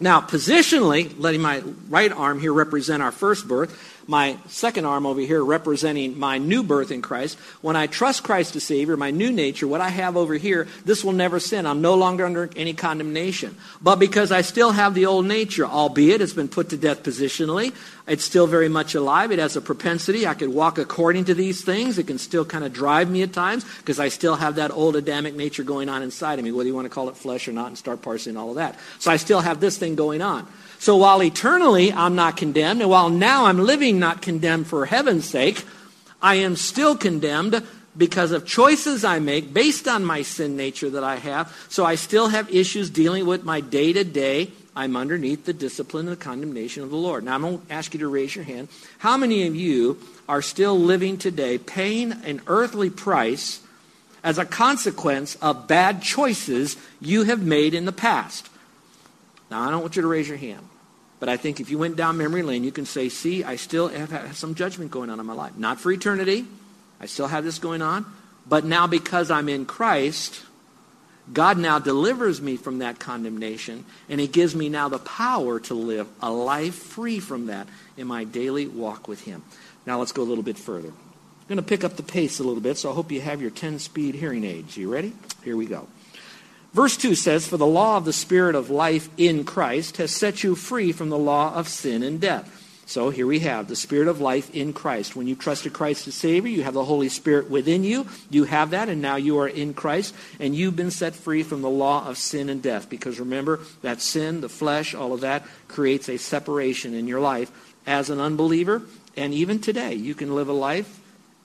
Now, 0.00 0.20
positionally, 0.20 1.14
letting 1.18 1.40
my 1.40 1.62
right 1.88 2.10
arm 2.10 2.40
here 2.40 2.52
represent 2.52 3.02
our 3.02 3.12
first 3.12 3.46
birth, 3.46 3.93
my 4.06 4.36
second 4.48 4.84
arm 4.84 5.06
over 5.06 5.20
here 5.20 5.44
representing 5.44 6.18
my 6.18 6.38
new 6.38 6.62
birth 6.62 6.90
in 6.90 7.02
Christ. 7.02 7.38
When 7.60 7.76
I 7.76 7.86
trust 7.86 8.22
Christ 8.22 8.56
as 8.56 8.64
Savior, 8.64 8.96
my 8.96 9.10
new 9.10 9.30
nature, 9.30 9.66
what 9.66 9.80
I 9.80 9.88
have 9.88 10.16
over 10.16 10.34
here, 10.34 10.66
this 10.84 11.04
will 11.04 11.12
never 11.12 11.40
sin. 11.40 11.66
I'm 11.66 11.80
no 11.80 11.94
longer 11.94 12.24
under 12.24 12.50
any 12.56 12.74
condemnation. 12.74 13.56
But 13.80 13.96
because 13.96 14.32
I 14.32 14.42
still 14.42 14.72
have 14.72 14.94
the 14.94 15.06
old 15.06 15.26
nature, 15.26 15.64
albeit 15.64 16.20
it's 16.20 16.32
been 16.32 16.48
put 16.48 16.70
to 16.70 16.76
death 16.76 17.02
positionally, 17.02 17.74
it's 18.06 18.24
still 18.24 18.46
very 18.46 18.68
much 18.68 18.94
alive. 18.94 19.32
It 19.32 19.38
has 19.38 19.56
a 19.56 19.62
propensity. 19.62 20.26
I 20.26 20.34
could 20.34 20.50
walk 20.50 20.76
according 20.76 21.24
to 21.26 21.34
these 21.34 21.64
things. 21.64 21.98
It 21.98 22.06
can 22.06 22.18
still 22.18 22.44
kind 22.44 22.64
of 22.64 22.72
drive 22.72 23.08
me 23.10 23.22
at 23.22 23.32
times 23.32 23.64
because 23.78 23.98
I 23.98 24.08
still 24.08 24.36
have 24.36 24.56
that 24.56 24.70
old 24.70 24.96
Adamic 24.96 25.34
nature 25.34 25.62
going 25.62 25.88
on 25.88 26.02
inside 26.02 26.38
of 26.38 26.44
me, 26.44 26.52
whether 26.52 26.68
you 26.68 26.74
want 26.74 26.84
to 26.84 26.90
call 26.90 27.08
it 27.08 27.16
flesh 27.16 27.48
or 27.48 27.52
not, 27.52 27.68
and 27.68 27.78
start 27.78 28.02
parsing 28.02 28.36
all 28.36 28.50
of 28.50 28.56
that. 28.56 28.78
So 28.98 29.10
I 29.10 29.16
still 29.16 29.40
have 29.40 29.60
this 29.60 29.78
thing 29.78 29.94
going 29.94 30.20
on. 30.20 30.46
So 30.84 30.96
while 30.96 31.22
eternally 31.22 31.94
I'm 31.94 32.14
not 32.14 32.36
condemned, 32.36 32.82
and 32.82 32.90
while 32.90 33.08
now 33.08 33.46
I'm 33.46 33.58
living 33.58 33.98
not 33.98 34.20
condemned 34.20 34.66
for 34.66 34.84
heaven's 34.84 35.24
sake, 35.24 35.64
I 36.20 36.34
am 36.34 36.56
still 36.56 36.94
condemned 36.94 37.64
because 37.96 38.32
of 38.32 38.44
choices 38.46 39.02
I 39.02 39.18
make 39.18 39.54
based 39.54 39.88
on 39.88 40.04
my 40.04 40.20
sin 40.20 40.58
nature 40.58 40.90
that 40.90 41.02
I 41.02 41.16
have. 41.16 41.56
So 41.70 41.86
I 41.86 41.94
still 41.94 42.28
have 42.28 42.54
issues 42.54 42.90
dealing 42.90 43.24
with 43.24 43.44
my 43.44 43.62
day 43.62 43.94
to 43.94 44.04
day. 44.04 44.50
I'm 44.76 44.94
underneath 44.94 45.46
the 45.46 45.54
discipline 45.54 46.06
and 46.06 46.18
the 46.18 46.22
condemnation 46.22 46.82
of 46.82 46.90
the 46.90 46.96
Lord. 46.96 47.24
Now, 47.24 47.36
I'm 47.36 47.40
going 47.40 47.64
to 47.64 47.72
ask 47.72 47.94
you 47.94 48.00
to 48.00 48.08
raise 48.08 48.36
your 48.36 48.44
hand. 48.44 48.68
How 48.98 49.16
many 49.16 49.46
of 49.46 49.56
you 49.56 49.98
are 50.28 50.42
still 50.42 50.78
living 50.78 51.16
today 51.16 51.56
paying 51.56 52.12
an 52.12 52.42
earthly 52.46 52.90
price 52.90 53.62
as 54.22 54.36
a 54.36 54.44
consequence 54.44 55.36
of 55.36 55.66
bad 55.66 56.02
choices 56.02 56.76
you 57.00 57.22
have 57.22 57.42
made 57.42 57.72
in 57.72 57.86
the 57.86 57.90
past? 57.90 58.50
Now, 59.50 59.62
I 59.62 59.70
don't 59.70 59.80
want 59.80 59.96
you 59.96 60.02
to 60.02 60.08
raise 60.08 60.28
your 60.28 60.36
hand. 60.36 60.68
But 61.24 61.30
I 61.30 61.38
think 61.38 61.58
if 61.58 61.70
you 61.70 61.78
went 61.78 61.96
down 61.96 62.18
memory 62.18 62.42
lane, 62.42 62.64
you 62.64 62.70
can 62.70 62.84
say, 62.84 63.08
see, 63.08 63.44
I 63.44 63.56
still 63.56 63.88
have 63.88 64.36
some 64.36 64.54
judgment 64.54 64.90
going 64.90 65.08
on 65.08 65.18
in 65.18 65.24
my 65.24 65.32
life. 65.32 65.56
Not 65.56 65.80
for 65.80 65.90
eternity. 65.90 66.44
I 67.00 67.06
still 67.06 67.28
have 67.28 67.44
this 67.44 67.58
going 67.58 67.80
on. 67.80 68.04
But 68.46 68.66
now 68.66 68.86
because 68.86 69.30
I'm 69.30 69.48
in 69.48 69.64
Christ, 69.64 70.42
God 71.32 71.56
now 71.56 71.78
delivers 71.78 72.42
me 72.42 72.58
from 72.58 72.80
that 72.80 72.98
condemnation, 72.98 73.86
and 74.10 74.20
He 74.20 74.26
gives 74.26 74.54
me 74.54 74.68
now 74.68 74.90
the 74.90 74.98
power 74.98 75.60
to 75.60 75.72
live 75.72 76.08
a 76.20 76.30
life 76.30 76.74
free 76.74 77.20
from 77.20 77.46
that 77.46 77.68
in 77.96 78.06
my 78.06 78.24
daily 78.24 78.66
walk 78.66 79.08
with 79.08 79.22
Him. 79.22 79.44
Now 79.86 80.00
let's 80.00 80.12
go 80.12 80.20
a 80.20 80.28
little 80.28 80.44
bit 80.44 80.58
further. 80.58 80.88
I'm 80.88 81.48
going 81.48 81.56
to 81.56 81.62
pick 81.62 81.84
up 81.84 81.96
the 81.96 82.02
pace 82.02 82.38
a 82.38 82.42
little 82.42 82.60
bit, 82.60 82.76
so 82.76 82.90
I 82.90 82.94
hope 82.94 83.10
you 83.10 83.22
have 83.22 83.40
your 83.40 83.50
10 83.50 83.78
speed 83.78 84.14
hearing 84.14 84.44
aids. 84.44 84.76
You 84.76 84.92
ready? 84.92 85.14
Here 85.42 85.56
we 85.56 85.64
go. 85.64 85.88
Verse 86.74 86.96
2 86.96 87.14
says, 87.14 87.46
For 87.46 87.56
the 87.56 87.66
law 87.66 87.96
of 87.96 88.04
the 88.04 88.12
Spirit 88.12 88.56
of 88.56 88.68
life 88.68 89.08
in 89.16 89.44
Christ 89.44 89.98
has 89.98 90.10
set 90.10 90.42
you 90.42 90.56
free 90.56 90.90
from 90.90 91.08
the 91.08 91.16
law 91.16 91.54
of 91.54 91.68
sin 91.68 92.02
and 92.02 92.20
death. 92.20 92.60
So 92.86 93.10
here 93.10 93.28
we 93.28 93.38
have 93.38 93.68
the 93.68 93.76
Spirit 93.76 94.08
of 94.08 94.20
life 94.20 94.52
in 94.52 94.72
Christ. 94.72 95.14
When 95.14 95.28
you 95.28 95.36
trusted 95.36 95.72
Christ 95.72 96.08
as 96.08 96.16
Savior, 96.16 96.50
you 96.50 96.64
have 96.64 96.74
the 96.74 96.84
Holy 96.84 97.08
Spirit 97.08 97.48
within 97.48 97.84
you. 97.84 98.06
You 98.28 98.44
have 98.44 98.70
that, 98.70 98.88
and 98.88 99.00
now 99.00 99.14
you 99.16 99.38
are 99.38 99.48
in 99.48 99.72
Christ, 99.72 100.14
and 100.40 100.54
you've 100.54 100.74
been 100.74 100.90
set 100.90 101.14
free 101.14 101.44
from 101.44 101.62
the 101.62 101.70
law 101.70 102.06
of 102.06 102.18
sin 102.18 102.48
and 102.48 102.60
death. 102.60 102.90
Because 102.90 103.20
remember, 103.20 103.60
that 103.82 104.00
sin, 104.00 104.40
the 104.40 104.48
flesh, 104.48 104.94
all 104.94 105.12
of 105.12 105.20
that 105.20 105.46
creates 105.68 106.08
a 106.08 106.18
separation 106.18 106.92
in 106.92 107.06
your 107.06 107.20
life 107.20 107.52
as 107.86 108.10
an 108.10 108.18
unbeliever. 108.18 108.82
And 109.16 109.32
even 109.32 109.60
today, 109.60 109.94
you 109.94 110.16
can 110.16 110.34
live 110.34 110.48
a 110.48 110.52
life 110.52 111.00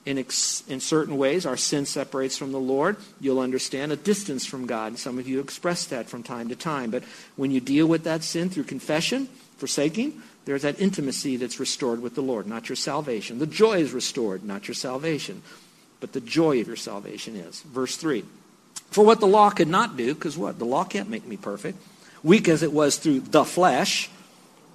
in, 0.05 0.17
ex- 0.17 0.63
in 0.67 0.79
certain 0.79 1.17
ways. 1.17 1.45
Our 1.45 1.57
sin 1.57 1.85
separates 1.85 2.37
from 2.37 2.51
the 2.51 2.59
Lord. 2.59 2.97
You'll 3.19 3.39
understand 3.39 3.91
a 3.91 3.95
distance 3.95 4.45
from 4.45 4.65
God. 4.65 4.97
Some 4.97 5.19
of 5.19 5.27
you 5.27 5.39
express 5.39 5.85
that 5.85 6.09
from 6.09 6.23
time 6.23 6.49
to 6.49 6.55
time. 6.55 6.91
But 6.91 7.03
when 7.35 7.51
you 7.51 7.59
deal 7.59 7.87
with 7.87 8.03
that 8.03 8.23
sin 8.23 8.49
through 8.49 8.63
confession, 8.63 9.27
forsaking, 9.57 10.21
there's 10.45 10.63
that 10.63 10.79
intimacy 10.79 11.37
that's 11.37 11.59
restored 11.59 12.01
with 12.01 12.15
the 12.15 12.21
Lord, 12.21 12.47
not 12.47 12.69
your 12.69 12.75
salvation. 12.75 13.39
The 13.39 13.45
joy 13.45 13.79
is 13.79 13.91
restored, 13.91 14.43
not 14.43 14.67
your 14.67 14.75
salvation, 14.75 15.43
but 15.99 16.13
the 16.13 16.21
joy 16.21 16.59
of 16.61 16.67
your 16.67 16.75
salvation 16.75 17.35
is. 17.35 17.61
Verse 17.61 17.95
3. 17.97 18.23
For 18.89 19.05
what 19.05 19.19
the 19.19 19.27
law 19.27 19.51
could 19.51 19.67
not 19.67 19.95
do, 19.95 20.15
because 20.15 20.37
what? 20.37 20.57
The 20.57 20.65
law 20.65 20.83
can't 20.83 21.09
make 21.09 21.27
me 21.27 21.37
perfect. 21.37 21.77
Weak 22.23 22.47
as 22.47 22.63
it 22.63 22.73
was 22.73 22.97
through 22.97 23.19
the 23.19 23.45
flesh, 23.45 24.09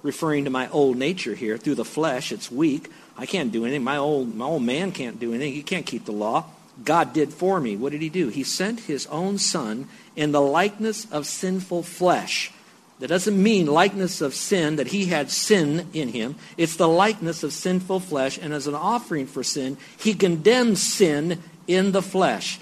referring 0.05 0.45
to 0.45 0.51
my 0.51 0.69
old 0.69 0.97
nature 0.97 1.35
here, 1.35 1.57
through 1.57 1.75
the 1.75 1.85
flesh, 1.85 2.31
it's 2.31 2.51
weak. 2.51 2.89
I 3.17 3.25
can't 3.25 3.51
do 3.51 3.63
anything. 3.65 3.83
My 3.83 3.97
old, 3.97 4.35
my 4.35 4.45
old 4.45 4.63
man 4.63 4.91
can't 4.91 5.19
do 5.19 5.33
anything. 5.33 5.53
He 5.53 5.63
can't 5.63 5.85
keep 5.85 6.05
the 6.05 6.11
law. 6.11 6.45
God 6.83 7.13
did 7.13 7.33
for 7.33 7.59
me. 7.59 7.75
What 7.75 7.91
did 7.91 8.01
he 8.01 8.09
do? 8.09 8.27
He 8.29 8.43
sent 8.43 8.81
his 8.81 9.07
own 9.07 9.37
son 9.37 9.87
in 10.15 10.31
the 10.31 10.41
likeness 10.41 11.09
of 11.11 11.25
sinful 11.25 11.83
flesh 11.83 12.51
that 12.99 13.07
doesn't 13.07 13.41
mean 13.41 13.65
likeness 13.65 14.21
of 14.21 14.33
sin, 14.33 14.77
that 14.77 14.87
he 14.87 15.07
had 15.07 15.29
sin 15.29 15.87
in 15.93 16.09
him. 16.09 16.35
It's 16.55 16.77
the 16.77 16.87
likeness 16.87 17.43
of 17.43 17.51
sinful 17.51 17.99
flesh, 17.99 18.37
and 18.37 18.53
as 18.53 18.67
an 18.67 18.75
offering 18.75 19.27
for 19.27 19.43
sin, 19.43 19.77
he 19.97 20.13
condemns 20.13 20.81
sin 20.81 21.41
in 21.67 21.91
the 21.91 22.01
flesh. 22.01 22.59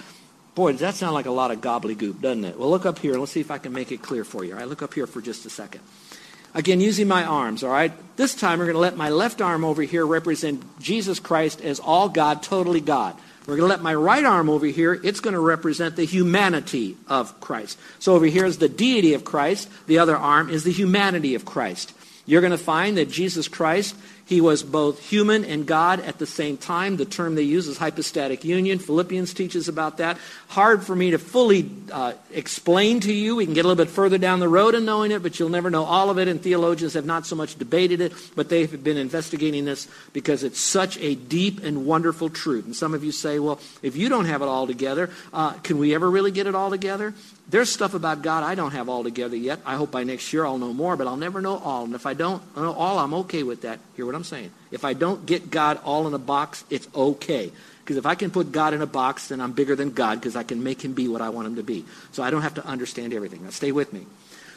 Boy, 0.55 0.71
does 0.71 0.81
that 0.81 0.95
sound 0.95 1.13
like 1.13 1.27
a 1.27 1.31
lot 1.31 1.51
of 1.51 1.61
gobbledygook, 1.61 2.21
doesn't 2.21 2.45
it? 2.45 2.57
Well, 2.57 2.69
look 2.69 2.85
up 2.85 2.99
here, 2.99 3.11
and 3.11 3.19
let's 3.19 3.31
see 3.31 3.41
if 3.41 3.51
I 3.51 3.59
can 3.59 3.73
make 3.73 3.91
it 3.91 4.01
clear 4.01 4.23
for 4.23 4.43
you. 4.43 4.53
All 4.53 4.59
right, 4.59 4.67
look 4.67 4.81
up 4.81 4.93
here 4.93 5.07
for 5.07 5.21
just 5.21 5.45
a 5.45 5.49
second. 5.49 5.81
Again, 6.55 6.81
using 6.81 7.07
my 7.07 7.23
arms, 7.23 7.63
all 7.63 7.71
right? 7.71 7.91
This 8.15 8.35
time 8.35 8.59
we're 8.59 8.65
going 8.65 8.75
to 8.75 8.79
let 8.79 8.95
my 8.95 9.09
left 9.09 9.41
arm 9.41 9.65
over 9.65 9.81
here 9.81 10.05
represent 10.05 10.79
Jesus 10.79 11.19
Christ 11.19 11.61
as 11.61 11.79
all 11.79 12.09
God, 12.09 12.43
totally 12.43 12.81
God. 12.81 13.15
We're 13.47 13.57
going 13.57 13.67
to 13.67 13.75
let 13.75 13.81
my 13.81 13.95
right 13.95 14.23
arm 14.23 14.49
over 14.49 14.65
here, 14.67 14.93
it's 15.03 15.19
going 15.19 15.33
to 15.33 15.39
represent 15.39 15.95
the 15.95 16.05
humanity 16.05 16.95
of 17.07 17.39
Christ. 17.41 17.77
So 17.99 18.13
over 18.13 18.25
here 18.25 18.45
is 18.45 18.59
the 18.59 18.69
deity 18.69 19.15
of 19.15 19.25
Christ. 19.25 19.67
The 19.87 19.99
other 19.99 20.15
arm 20.15 20.49
is 20.49 20.63
the 20.63 20.71
humanity 20.71 21.35
of 21.35 21.43
Christ. 21.43 21.93
You're 22.25 22.41
going 22.41 22.51
to 22.51 22.57
find 22.57 22.97
that 22.97 23.09
Jesus 23.09 23.47
Christ 23.47 23.95
he 24.25 24.39
was 24.39 24.63
both 24.63 24.99
human 24.99 25.43
and 25.43 25.65
God 25.65 25.99
at 25.99 26.17
the 26.17 26.25
same 26.25 26.57
time. 26.57 26.97
The 26.97 27.05
term 27.05 27.35
they 27.35 27.43
use 27.43 27.67
is 27.67 27.77
hypostatic 27.77 28.43
union. 28.43 28.79
Philippians 28.79 29.33
teaches 29.33 29.67
about 29.67 29.97
that. 29.97 30.17
Hard 30.47 30.83
for 30.83 30.95
me 30.95 31.11
to 31.11 31.17
fully 31.17 31.69
uh, 31.91 32.13
explain 32.31 33.01
to 33.01 33.13
you. 33.13 33.35
We 33.35 33.45
can 33.45 33.53
get 33.53 33.65
a 33.65 33.67
little 33.67 33.83
bit 33.83 33.91
further 33.91 34.17
down 34.17 34.39
the 34.39 34.47
road 34.47 34.75
in 34.75 34.85
knowing 34.85 35.11
it, 35.11 35.21
but 35.21 35.39
you'll 35.39 35.49
never 35.49 35.69
know 35.69 35.83
all 35.83 36.09
of 36.09 36.17
it. 36.19 36.27
And 36.27 36.41
theologians 36.41 36.93
have 36.93 37.05
not 37.05 37.25
so 37.25 37.35
much 37.35 37.57
debated 37.57 37.99
it, 37.99 38.13
but 38.35 38.47
they've 38.49 38.81
been 38.81 38.97
investigating 38.97 39.65
this 39.65 39.87
because 40.13 40.43
it's 40.43 40.59
such 40.59 40.97
a 40.99 41.15
deep 41.15 41.63
and 41.63 41.85
wonderful 41.85 42.29
truth. 42.29 42.65
And 42.65 42.75
some 42.75 42.93
of 42.93 43.03
you 43.03 43.11
say, 43.11 43.39
well, 43.39 43.59
if 43.81 43.97
you 43.97 44.07
don't 44.07 44.25
have 44.25 44.41
it 44.41 44.47
all 44.47 44.67
together, 44.67 45.09
uh, 45.33 45.53
can 45.63 45.77
we 45.77 45.93
ever 45.93 46.09
really 46.09 46.31
get 46.31 46.47
it 46.47 46.55
all 46.55 46.69
together? 46.69 47.13
There's 47.49 47.69
stuff 47.69 47.93
about 47.93 48.21
God 48.21 48.43
I 48.43 48.55
don't 48.55 48.71
have 48.71 48.87
all 48.89 49.03
together 49.03 49.35
yet. 49.35 49.59
I 49.65 49.75
hope 49.75 49.91
by 49.91 50.03
next 50.03 50.31
year 50.31 50.45
I'll 50.45 50.57
know 50.57 50.73
more, 50.73 50.95
but 50.95 51.07
I'll 51.07 51.17
never 51.17 51.41
know 51.41 51.57
all. 51.57 51.83
And 51.83 51.93
if 51.93 52.05
I 52.05 52.13
don't 52.13 52.41
know 52.55 52.71
all, 52.71 52.99
I'm 52.99 53.13
okay 53.15 53.43
with 53.43 53.61
that. 53.61 53.79
Hear 53.95 54.05
what 54.05 54.15
I'm 54.15 54.23
saying? 54.23 54.51
If 54.71 54.85
I 54.85 54.93
don't 54.93 55.25
get 55.25 55.51
God 55.51 55.79
all 55.83 56.07
in 56.07 56.13
a 56.13 56.19
box, 56.19 56.63
it's 56.69 56.87
okay. 56.95 57.51
Because 57.83 57.97
if 57.97 58.05
I 58.05 58.15
can 58.15 58.31
put 58.31 58.53
God 58.53 58.73
in 58.73 58.81
a 58.81 58.87
box, 58.87 59.27
then 59.27 59.41
I'm 59.41 59.51
bigger 59.51 59.75
than 59.75 59.91
God 59.91 60.19
because 60.19 60.37
I 60.37 60.43
can 60.43 60.63
make 60.63 60.83
him 60.83 60.93
be 60.93 61.09
what 61.09 61.21
I 61.21 61.29
want 61.29 61.47
him 61.47 61.55
to 61.57 61.63
be. 61.63 61.83
So 62.13 62.23
I 62.23 62.31
don't 62.31 62.43
have 62.43 62.53
to 62.53 62.65
understand 62.65 63.13
everything. 63.13 63.43
Now 63.43 63.49
stay 63.49 63.73
with 63.73 63.91
me. 63.91 64.05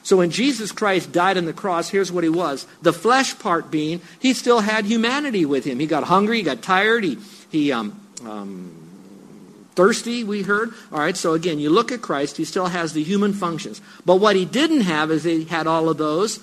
So 0.05 0.19
when 0.19 0.31
Jesus 0.31 0.71
Christ 0.71 1.11
died 1.11 1.37
on 1.37 1.47
the 1.47 1.53
cross, 1.53 1.89
here's 1.89 2.13
what 2.13 2.23
he 2.23 2.31
was. 2.31 2.69
The 2.83 2.93
flesh 2.93 3.37
part 3.41 3.73
being, 3.73 4.01
he 4.21 4.35
still 4.35 4.61
had 4.61 4.85
humanity 4.85 5.45
with 5.45 5.65
him. 5.65 5.81
He 5.81 5.87
got 5.87 6.05
hungry, 6.05 6.37
he 6.37 6.43
got 6.45 6.63
tired, 6.63 7.03
he, 7.03 7.19
he 7.51 7.73
um, 7.73 8.01
um, 8.25 8.86
thirsty, 9.77 10.25
we 10.25 10.43
heard. 10.43 10.71
All 10.91 10.99
right, 10.99 11.17
so 11.17 11.35
again, 11.35 11.61
you 11.61 11.71
look 11.71 11.93
at 11.93 12.03
Christ, 12.03 12.37
he 12.39 12.45
still 12.45 12.67
has 12.67 12.93
the 12.93 13.05
human 13.05 13.33
functions. 13.33 13.81
But 14.05 14.17
what 14.17 14.35
he 14.35 14.45
didn't 14.45 14.81
have 14.81 15.11
is 15.11 15.23
he 15.23 15.45
had 15.45 15.67
all 15.67 15.89
of 15.89 15.99
those, 15.99 16.41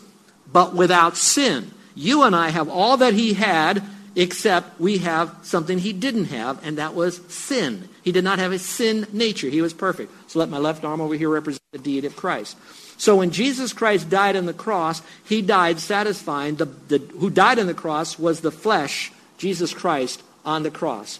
but 0.51 0.73
without 0.73 1.17
sin. 1.17 1.71
You 1.95 2.23
and 2.23 2.35
I 2.35 2.49
have 2.49 2.69
all 2.69 2.97
that 2.97 3.13
he 3.13 3.33
had, 3.33 3.83
except 4.15 4.79
we 4.79 4.99
have 4.99 5.35
something 5.41 5.77
he 5.77 5.93
didn't 5.93 6.25
have, 6.25 6.65
and 6.65 6.77
that 6.77 6.95
was 6.95 7.17
sin. 7.27 7.89
He 8.03 8.11
did 8.11 8.23
not 8.23 8.39
have 8.39 8.51
a 8.51 8.59
sin 8.59 9.07
nature. 9.11 9.49
He 9.49 9.61
was 9.61 9.73
perfect. 9.73 10.11
So 10.29 10.39
let 10.39 10.49
my 10.49 10.57
left 10.57 10.85
arm 10.85 11.01
over 11.01 11.15
here 11.15 11.29
represent 11.29 11.63
the 11.71 11.79
deity 11.79 12.07
of 12.07 12.15
Christ. 12.15 12.57
So 12.97 13.17
when 13.17 13.31
Jesus 13.31 13.73
Christ 13.73 14.09
died 14.09 14.35
on 14.35 14.45
the 14.45 14.53
cross, 14.53 15.01
he 15.25 15.41
died 15.41 15.79
satisfying. 15.79 16.55
The, 16.55 16.65
the, 16.65 16.99
who 16.99 17.29
died 17.29 17.59
on 17.59 17.67
the 17.67 17.73
cross 17.73 18.19
was 18.19 18.41
the 18.41 18.51
flesh, 18.51 19.11
Jesus 19.37 19.73
Christ, 19.73 20.21
on 20.45 20.63
the 20.63 20.71
cross. 20.71 21.19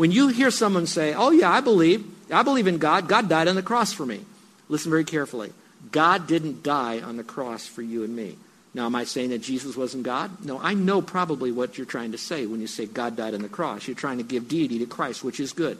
When 0.00 0.12
you 0.12 0.28
hear 0.28 0.50
someone 0.50 0.86
say, 0.86 1.12
Oh, 1.12 1.30
yeah, 1.30 1.52
I 1.52 1.60
believe, 1.60 2.06
I 2.32 2.42
believe 2.42 2.66
in 2.66 2.78
God, 2.78 3.06
God 3.06 3.28
died 3.28 3.48
on 3.48 3.54
the 3.54 3.62
cross 3.62 3.92
for 3.92 4.06
me. 4.06 4.24
Listen 4.70 4.88
very 4.88 5.04
carefully. 5.04 5.52
God 5.92 6.26
didn't 6.26 6.62
die 6.62 7.02
on 7.02 7.18
the 7.18 7.22
cross 7.22 7.66
for 7.66 7.82
you 7.82 8.02
and 8.02 8.16
me. 8.16 8.38
Now, 8.72 8.86
am 8.86 8.94
I 8.94 9.04
saying 9.04 9.28
that 9.28 9.42
Jesus 9.42 9.76
wasn't 9.76 10.04
God? 10.04 10.42
No, 10.42 10.58
I 10.58 10.72
know 10.72 11.02
probably 11.02 11.52
what 11.52 11.76
you're 11.76 11.84
trying 11.84 12.12
to 12.12 12.18
say 12.18 12.46
when 12.46 12.62
you 12.62 12.66
say 12.66 12.86
God 12.86 13.14
died 13.14 13.34
on 13.34 13.42
the 13.42 13.48
cross. 13.50 13.86
You're 13.86 13.94
trying 13.94 14.16
to 14.16 14.24
give 14.24 14.48
deity 14.48 14.78
to 14.78 14.86
Christ, 14.86 15.22
which 15.22 15.38
is 15.38 15.52
good. 15.52 15.76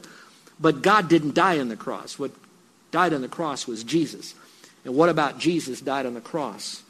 But 0.59 0.83
God 0.83 1.09
didn't 1.09 1.33
die 1.33 1.57
on 1.57 1.69
the 1.69 1.75
cross. 1.75 2.19
What 2.19 2.29
died 2.91 3.13
on 3.13 3.21
the 3.21 3.27
cross 3.27 3.65
was 3.65 3.83
Jesus. 3.83 4.35
And 4.85 4.93
what 4.93 5.09
about 5.09 5.39
Jesus 5.39 5.81
died 5.81 6.05
on 6.05 6.13
the 6.13 6.21
cross? 6.21 6.83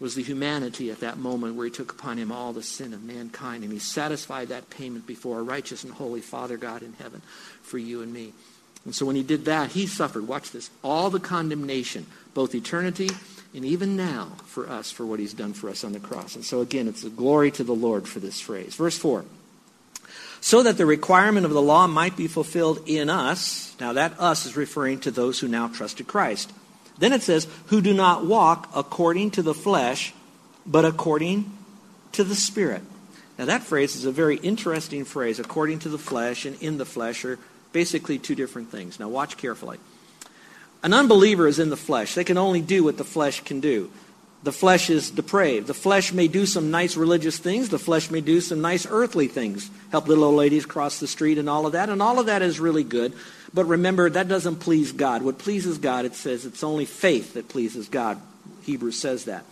Was 0.00 0.14
the 0.14 0.22
humanity 0.22 0.90
at 0.90 1.00
that 1.00 1.18
moment 1.18 1.54
where 1.54 1.66
he 1.66 1.70
took 1.70 1.92
upon 1.92 2.16
him 2.16 2.32
all 2.32 2.54
the 2.54 2.62
sin 2.62 2.94
of 2.94 3.04
mankind 3.04 3.62
and 3.62 3.72
he 3.72 3.78
satisfied 3.78 4.48
that 4.48 4.70
payment 4.70 5.06
before 5.06 5.38
a 5.38 5.42
righteous 5.42 5.84
and 5.84 5.92
holy 5.92 6.22
Father 6.22 6.56
God 6.56 6.82
in 6.82 6.94
heaven 6.94 7.20
for 7.62 7.76
you 7.76 8.00
and 8.00 8.12
me. 8.12 8.32
And 8.86 8.94
so 8.94 9.04
when 9.04 9.14
he 9.14 9.22
did 9.22 9.44
that, 9.44 9.72
he 9.72 9.86
suffered, 9.86 10.26
watch 10.26 10.52
this, 10.52 10.70
all 10.82 11.10
the 11.10 11.20
condemnation, 11.20 12.06
both 12.32 12.54
eternity 12.54 13.10
and 13.54 13.64
even 13.64 13.94
now 13.94 14.32
for 14.46 14.70
us 14.70 14.90
for 14.90 15.04
what 15.04 15.20
he's 15.20 15.34
done 15.34 15.52
for 15.52 15.68
us 15.68 15.84
on 15.84 15.92
the 15.92 16.00
cross. 16.00 16.34
And 16.34 16.44
so 16.44 16.60
again, 16.60 16.88
it's 16.88 17.04
a 17.04 17.10
glory 17.10 17.50
to 17.52 17.64
the 17.64 17.74
Lord 17.74 18.08
for 18.08 18.20
this 18.20 18.40
phrase. 18.40 18.74
Verse 18.76 18.96
4. 18.96 19.26
So 20.40 20.62
that 20.62 20.78
the 20.78 20.86
requirement 20.86 21.44
of 21.44 21.52
the 21.52 21.60
law 21.60 21.86
might 21.86 22.16
be 22.16 22.26
fulfilled 22.26 22.84
in 22.86 23.10
us. 23.10 23.76
Now 23.78 23.92
that 23.92 24.18
us 24.18 24.46
is 24.46 24.56
referring 24.56 25.00
to 25.00 25.10
those 25.10 25.38
who 25.38 25.48
now 25.48 25.68
trusted 25.68 26.06
Christ 26.06 26.50
then 27.00 27.12
it 27.12 27.22
says, 27.22 27.48
who 27.66 27.80
do 27.80 27.92
not 27.92 28.24
walk 28.24 28.70
according 28.74 29.32
to 29.32 29.42
the 29.42 29.54
flesh, 29.54 30.14
but 30.64 30.84
according 30.84 31.50
to 32.12 32.22
the 32.22 32.34
Spirit. 32.34 32.82
Now, 33.38 33.46
that 33.46 33.62
phrase 33.62 33.96
is 33.96 34.04
a 34.04 34.12
very 34.12 34.36
interesting 34.36 35.06
phrase. 35.06 35.38
According 35.38 35.78
to 35.80 35.88
the 35.88 35.98
flesh 35.98 36.44
and 36.44 36.60
in 36.62 36.76
the 36.76 36.84
flesh 36.84 37.24
are 37.24 37.38
basically 37.72 38.18
two 38.18 38.34
different 38.34 38.70
things. 38.70 39.00
Now, 39.00 39.08
watch 39.08 39.38
carefully. 39.38 39.78
An 40.82 40.92
unbeliever 40.92 41.46
is 41.46 41.58
in 41.58 41.70
the 41.70 41.76
flesh. 41.76 42.14
They 42.14 42.24
can 42.24 42.36
only 42.38 42.60
do 42.60 42.84
what 42.84 42.98
the 42.98 43.04
flesh 43.04 43.40
can 43.40 43.60
do. 43.60 43.90
The 44.42 44.52
flesh 44.52 44.88
is 44.88 45.10
depraved. 45.10 45.66
The 45.66 45.74
flesh 45.74 46.12
may 46.14 46.26
do 46.26 46.46
some 46.46 46.70
nice 46.70 46.96
religious 46.96 47.38
things. 47.38 47.68
The 47.68 47.78
flesh 47.78 48.10
may 48.10 48.22
do 48.22 48.40
some 48.40 48.62
nice 48.62 48.86
earthly 48.88 49.28
things. 49.28 49.70
Help 49.90 50.08
little 50.08 50.24
old 50.24 50.36
ladies 50.36 50.64
cross 50.64 50.98
the 50.98 51.06
street 51.06 51.36
and 51.36 51.48
all 51.48 51.66
of 51.66 51.72
that. 51.72 51.90
And 51.90 52.00
all 52.00 52.18
of 52.18 52.26
that 52.26 52.40
is 52.40 52.58
really 52.58 52.84
good. 52.84 53.12
But 53.52 53.66
remember, 53.66 54.08
that 54.08 54.28
doesn't 54.28 54.56
please 54.56 54.92
God. 54.92 55.22
What 55.22 55.38
pleases 55.38 55.76
God, 55.76 56.06
it 56.06 56.14
says 56.14 56.46
it's 56.46 56.64
only 56.64 56.86
faith 56.86 57.34
that 57.34 57.48
pleases 57.48 57.88
God. 57.88 58.18
Hebrews 58.62 58.98
says 58.98 59.26
that. 59.26 59.44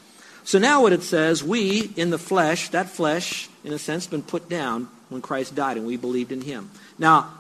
So 0.44 0.58
now 0.58 0.80
what 0.80 0.94
it 0.94 1.02
says, 1.02 1.44
we 1.44 1.92
in 1.96 2.08
the 2.08 2.18
flesh, 2.18 2.70
that 2.70 2.88
flesh, 2.88 3.50
in 3.64 3.74
a 3.74 3.78
sense, 3.78 4.06
been 4.06 4.22
put 4.22 4.48
down 4.48 4.88
when 5.10 5.20
Christ 5.20 5.54
died 5.54 5.76
and 5.76 5.86
we 5.86 5.98
believed 5.98 6.32
in 6.32 6.40
him. 6.40 6.70
Now, 6.98 7.34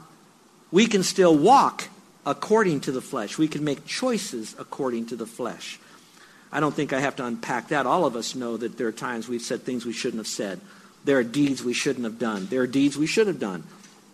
we 0.70 0.86
can 0.86 1.02
still 1.02 1.34
walk 1.34 1.88
according 2.26 2.80
to 2.82 2.92
the 2.92 3.00
flesh. 3.00 3.38
We 3.38 3.48
can 3.48 3.64
make 3.64 3.86
choices 3.86 4.54
according 4.58 5.06
to 5.06 5.16
the 5.16 5.24
flesh. 5.24 5.80
I 6.50 6.60
don't 6.60 6.74
think 6.74 6.92
I 6.92 7.00
have 7.00 7.16
to 7.16 7.24
unpack 7.24 7.68
that. 7.68 7.86
All 7.86 8.06
of 8.06 8.16
us 8.16 8.34
know 8.34 8.56
that 8.56 8.78
there 8.78 8.86
are 8.86 8.92
times 8.92 9.28
we've 9.28 9.42
said 9.42 9.62
things 9.62 9.84
we 9.84 9.92
shouldn't 9.92 10.20
have 10.20 10.26
said. 10.26 10.60
There 11.04 11.18
are 11.18 11.24
deeds 11.24 11.62
we 11.62 11.74
shouldn't 11.74 12.04
have 12.04 12.18
done. 12.18 12.46
There 12.46 12.62
are 12.62 12.66
deeds 12.66 12.96
we 12.96 13.06
should 13.06 13.26
have 13.26 13.38
done 13.38 13.64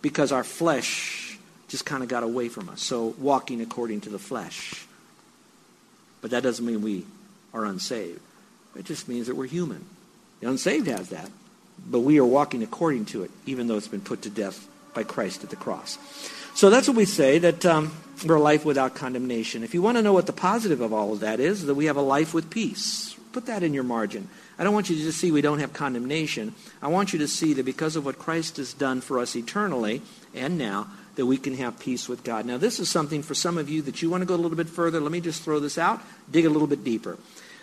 because 0.01 0.31
our 0.31 0.43
flesh 0.43 1.37
just 1.67 1.85
kind 1.85 2.03
of 2.03 2.09
got 2.09 2.23
away 2.23 2.49
from 2.49 2.69
us. 2.69 2.81
So 2.81 3.15
walking 3.17 3.61
according 3.61 4.01
to 4.01 4.09
the 4.09 4.19
flesh. 4.19 4.85
But 6.21 6.31
that 6.31 6.43
doesn't 6.43 6.65
mean 6.65 6.81
we 6.81 7.05
are 7.53 7.65
unsaved. 7.65 8.19
It 8.75 8.85
just 8.85 9.07
means 9.07 9.27
that 9.27 9.35
we're 9.35 9.45
human. 9.47 9.85
The 10.41 10.49
unsaved 10.49 10.87
has 10.87 11.09
that. 11.09 11.29
But 11.89 12.01
we 12.01 12.19
are 12.19 12.25
walking 12.25 12.63
according 12.63 13.05
to 13.07 13.23
it, 13.23 13.31
even 13.45 13.67
though 13.67 13.77
it's 13.77 13.87
been 13.87 14.01
put 14.01 14.21
to 14.23 14.29
death 14.29 14.67
by 14.93 15.03
Christ 15.03 15.43
at 15.43 15.49
the 15.49 15.55
cross. 15.55 15.97
So 16.53 16.69
that's 16.69 16.87
what 16.87 16.97
we 16.97 17.05
say, 17.05 17.37
that 17.39 17.65
um, 17.65 17.91
we're 18.23 18.35
a 18.35 18.41
life 18.41 18.63
without 18.63 18.95
condemnation. 18.95 19.63
If 19.63 19.73
you 19.73 19.81
want 19.81 19.97
to 19.97 20.03
know 20.03 20.13
what 20.13 20.27
the 20.27 20.33
positive 20.33 20.81
of 20.81 20.93
all 20.93 21.13
of 21.13 21.19
that 21.21 21.39
is, 21.39 21.65
that 21.65 21.75
we 21.75 21.85
have 21.85 21.97
a 21.97 22.01
life 22.01 22.33
with 22.33 22.49
peace. 22.49 23.15
Put 23.33 23.47
that 23.47 23.63
in 23.63 23.73
your 23.73 23.83
margin. 23.83 24.29
I 24.57 24.63
don't 24.63 24.73
want 24.73 24.89
you 24.89 24.95
to 24.95 25.01
just 25.01 25.19
see 25.19 25.31
we 25.31 25.41
don't 25.41 25.59
have 25.59 25.73
condemnation. 25.73 26.55
I 26.81 26.87
want 26.87 27.11
you 27.11 27.19
to 27.19 27.27
see 27.27 27.53
that 27.53 27.65
because 27.65 27.95
of 27.95 28.05
what 28.05 28.17
Christ 28.19 28.57
has 28.57 28.73
done 28.73 29.01
for 29.01 29.19
us 29.19 29.35
eternally 29.35 30.01
and 30.33 30.57
now, 30.57 30.87
that 31.15 31.25
we 31.25 31.37
can 31.37 31.55
have 31.55 31.79
peace 31.79 32.09
with 32.09 32.23
God. 32.23 32.45
Now, 32.45 32.57
this 32.57 32.79
is 32.79 32.89
something 32.89 33.23
for 33.23 33.33
some 33.33 33.57
of 33.57 33.69
you 33.69 33.81
that 33.83 34.01
you 34.01 34.09
want 34.09 34.21
to 34.21 34.25
go 34.25 34.35
a 34.35 34.37
little 34.37 34.57
bit 34.57 34.69
further. 34.69 34.99
Let 34.99 35.11
me 35.11 35.21
just 35.21 35.43
throw 35.43 35.59
this 35.59 35.77
out, 35.77 36.01
dig 36.29 36.45
a 36.45 36.49
little 36.49 36.67
bit 36.67 36.83
deeper. 36.83 37.17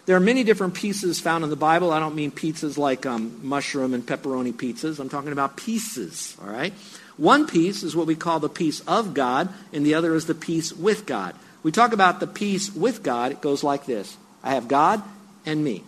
There 0.05 0.17
are 0.17 0.21
many 0.21 0.43
different 0.43 0.75
pieces 0.75 1.21
found 1.21 1.45
in 1.45 1.51
the 1.51 1.57
Bible. 1.57 1.93
I 1.93 2.01
don't 2.01 2.17
mean 2.17 2.33
pizzas 2.33 2.77
like 2.77 3.07
um, 3.07 3.39
mushroom 3.43 3.95
and 3.95 4.05
pepperoni 4.05 4.53
pizzas. 4.53 4.99
I'm 4.99 5.09
talking 5.09 5.33
about 5.33 5.57
pieces, 5.57 6.37
all 6.43 6.51
right? 6.51 6.73
One 7.17 7.47
piece 7.47 7.85
is 7.85 7.95
what 7.95 8.07
we 8.07 8.17
call 8.17 8.41
the 8.41 8.49
peace 8.49 8.81
of 8.81 9.15
God, 9.15 9.49
and 9.73 9.87
the 9.87 9.95
other 9.95 10.15
is 10.15 10.27
the 10.27 10.35
peace 10.35 10.73
with 10.73 11.07
God. 11.07 11.37
We 11.63 11.71
talk 11.71 11.93
about 11.93 12.19
the 12.19 12.27
peace 12.27 12.75
with 12.75 13.05
God, 13.05 13.31
it 13.31 13.41
goes 13.41 13.63
like 13.63 13.87
this 13.87 14.17
I 14.43 14.55
have 14.55 14.67
God 14.67 15.03
and 15.47 15.63
me. 15.63 15.85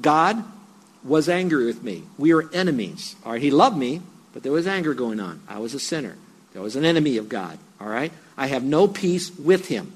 God 0.00 0.42
was 1.04 1.28
angry 1.28 1.66
with 1.66 1.82
me. 1.82 2.02
We 2.18 2.32
are 2.32 2.52
enemies. 2.52 3.14
All 3.24 3.32
right, 3.32 3.42
he 3.42 3.50
loved 3.52 3.76
me, 3.76 4.02
but 4.32 4.42
there 4.42 4.52
was 4.52 4.66
anger 4.66 4.92
going 4.92 5.20
on. 5.20 5.40
I 5.48 5.58
was 5.58 5.72
a 5.72 5.80
sinner. 5.80 6.16
There 6.52 6.62
was 6.62 6.74
an 6.74 6.84
enemy 6.84 7.16
of 7.16 7.28
God. 7.28 7.58
All 7.80 7.86
right? 7.86 8.12
I 8.36 8.48
have 8.48 8.64
no 8.64 8.88
peace 8.88 9.30
with 9.38 9.68
him. 9.68 9.95